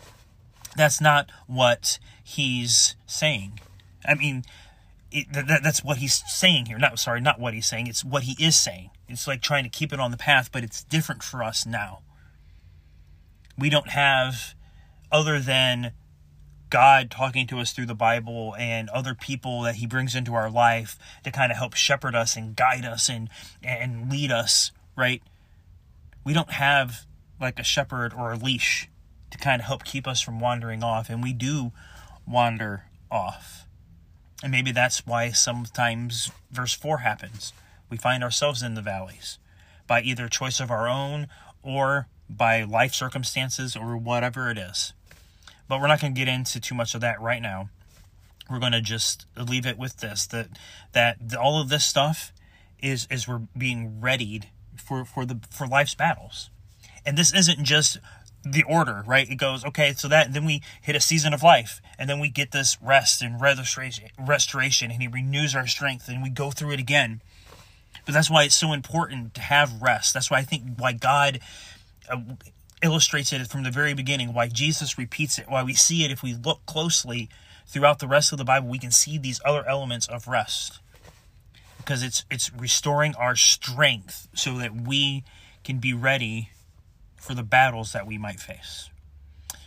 That's 0.75 0.99
not 0.99 1.31
what 1.47 1.97
he's 2.31 2.95
saying. 3.05 3.59
I 4.05 4.15
mean, 4.15 4.43
it, 5.11 5.31
that, 5.33 5.61
that's 5.63 5.83
what 5.83 5.97
he's 5.97 6.23
saying 6.27 6.67
here. 6.67 6.77
Not 6.77 6.97
sorry, 6.99 7.21
not 7.21 7.39
what 7.39 7.53
he's 7.53 7.67
saying. 7.67 7.87
It's 7.87 8.03
what 8.03 8.23
he 8.23 8.43
is 8.43 8.59
saying. 8.59 8.89
It's 9.07 9.27
like 9.27 9.41
trying 9.41 9.63
to 9.63 9.69
keep 9.69 9.91
it 9.91 9.99
on 9.99 10.11
the 10.11 10.17
path, 10.17 10.51
but 10.51 10.63
it's 10.63 10.83
different 10.83 11.23
for 11.23 11.43
us 11.43 11.65
now. 11.65 11.99
We 13.57 13.69
don't 13.69 13.89
have 13.89 14.55
other 15.11 15.39
than 15.39 15.91
God 16.69 17.11
talking 17.11 17.45
to 17.47 17.59
us 17.59 17.73
through 17.73 17.87
the 17.87 17.93
Bible 17.93 18.55
and 18.57 18.89
other 18.89 19.13
people 19.13 19.61
that 19.63 19.75
he 19.75 19.85
brings 19.85 20.15
into 20.15 20.33
our 20.33 20.49
life 20.49 20.97
to 21.25 21.31
kind 21.31 21.51
of 21.51 21.57
help 21.57 21.75
shepherd 21.75 22.15
us 22.15 22.37
and 22.37 22.55
guide 22.55 22.85
us 22.85 23.09
and 23.09 23.29
and 23.61 24.09
lead 24.09 24.31
us, 24.31 24.71
right? 24.95 25.21
We 26.23 26.33
don't 26.33 26.51
have 26.51 27.05
like 27.41 27.59
a 27.59 27.63
shepherd 27.63 28.13
or 28.13 28.31
a 28.31 28.37
leash 28.37 28.89
to 29.31 29.37
kind 29.37 29.61
of 29.61 29.67
help 29.67 29.83
keep 29.83 30.07
us 30.07 30.21
from 30.21 30.39
wandering 30.39 30.81
off 30.81 31.09
and 31.09 31.21
we 31.21 31.33
do 31.33 31.73
wander 32.27 32.85
off. 33.09 33.65
And 34.43 34.51
maybe 34.51 34.71
that's 34.71 35.05
why 35.05 35.31
sometimes 35.31 36.31
verse 36.51 36.73
4 36.73 36.99
happens. 36.99 37.53
We 37.89 37.97
find 37.97 38.23
ourselves 38.23 38.63
in 38.63 38.73
the 38.73 38.81
valleys 38.81 39.37
by 39.87 40.01
either 40.01 40.27
choice 40.29 40.59
of 40.59 40.71
our 40.71 40.87
own 40.87 41.27
or 41.61 42.07
by 42.29 42.63
life 42.63 42.93
circumstances 42.93 43.75
or 43.75 43.97
whatever 43.97 44.49
it 44.49 44.57
is. 44.57 44.93
But 45.67 45.79
we're 45.79 45.87
not 45.87 46.01
going 46.01 46.13
to 46.13 46.19
get 46.19 46.27
into 46.27 46.59
too 46.59 46.75
much 46.75 46.95
of 46.95 47.01
that 47.01 47.21
right 47.21 47.41
now. 47.41 47.69
We're 48.49 48.59
going 48.59 48.71
to 48.71 48.81
just 48.81 49.25
leave 49.37 49.65
it 49.65 49.77
with 49.77 49.97
this 49.97 50.25
that 50.27 50.47
that 50.91 51.17
all 51.39 51.61
of 51.61 51.69
this 51.69 51.85
stuff 51.85 52.33
is 52.81 53.07
is 53.09 53.27
we're 53.27 53.43
being 53.57 54.01
readied 54.01 54.49
for 54.75 55.05
for 55.05 55.25
the 55.25 55.39
for 55.49 55.67
life's 55.67 55.95
battles. 55.95 56.49
And 57.05 57.17
this 57.17 57.33
isn't 57.33 57.63
just 57.63 57.97
the 58.43 58.63
order, 58.63 59.03
right? 59.05 59.29
It 59.29 59.35
goes, 59.35 59.63
okay, 59.65 59.93
so 59.93 60.07
that 60.07 60.33
then 60.33 60.45
we 60.45 60.61
hit 60.81 60.95
a 60.95 60.99
season 60.99 61.33
of 61.33 61.43
life, 61.43 61.81
and 61.97 62.09
then 62.09 62.19
we 62.19 62.29
get 62.29 62.51
this 62.51 62.77
rest 62.81 63.21
and 63.21 63.39
restoration, 63.39 64.09
restoration, 64.19 64.91
and 64.91 65.01
He 65.01 65.07
renews 65.07 65.55
our 65.55 65.67
strength, 65.67 66.07
and 66.07 66.23
we 66.23 66.29
go 66.29 66.51
through 66.51 66.71
it 66.71 66.79
again. 66.79 67.21
But 68.05 68.13
that's 68.13 68.31
why 68.31 68.43
it's 68.43 68.55
so 68.55 68.73
important 68.73 69.35
to 69.35 69.41
have 69.41 69.81
rest. 69.81 70.13
That's 70.13 70.31
why 70.31 70.39
I 70.39 70.43
think 70.43 70.63
why 70.77 70.93
God 70.93 71.39
uh, 72.09 72.17
illustrates 72.81 73.31
it 73.31 73.45
from 73.47 73.63
the 73.63 73.71
very 73.71 73.93
beginning, 73.93 74.33
why 74.33 74.47
Jesus 74.47 74.97
repeats 74.97 75.37
it, 75.37 75.45
why 75.47 75.63
we 75.63 75.73
see 75.73 76.03
it 76.03 76.11
if 76.11 76.23
we 76.23 76.33
look 76.33 76.65
closely 76.65 77.29
throughout 77.67 77.99
the 77.99 78.07
rest 78.07 78.31
of 78.31 78.37
the 78.37 78.43
Bible, 78.43 78.67
we 78.67 78.79
can 78.79 78.91
see 78.91 79.17
these 79.17 79.39
other 79.45 79.67
elements 79.67 80.07
of 80.07 80.27
rest. 80.27 80.79
Because 81.77 82.03
it's 82.03 82.25
it's 82.29 82.51
restoring 82.53 83.15
our 83.15 83.35
strength 83.35 84.27
so 84.33 84.57
that 84.57 84.75
we 84.75 85.23
can 85.63 85.77
be 85.77 85.93
ready 85.93 86.49
for 87.21 87.35
the 87.35 87.43
battles 87.43 87.93
that 87.93 88.07
we 88.07 88.17
might 88.17 88.39
face. 88.39 88.89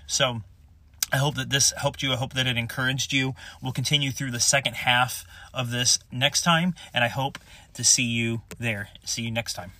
So 0.07 0.43
I 1.12 1.19
hope 1.19 1.37
that 1.37 1.51
this 1.51 1.73
helped 1.77 2.03
you. 2.03 2.12
I 2.12 2.17
hope 2.17 2.35
that 2.35 2.47
it 2.47 2.57
encouraged 2.57 3.12
you. 3.12 3.35
We'll 3.62 3.73
continue 3.73 4.11
through 4.11 4.33
the 4.33 4.40
second 4.40 4.75
half 4.75 5.25
of 5.55 5.71
this 5.71 5.99
next 6.11 6.43
time, 6.43 6.75
and 6.93 7.05
I 7.05 7.09
hope 7.09 7.38
to 7.75 7.85
see 7.85 8.03
you 8.03 8.43
there. 8.59 8.88
See 9.05 9.23
you 9.23 9.31
next 9.31 9.55
time. 9.55 9.73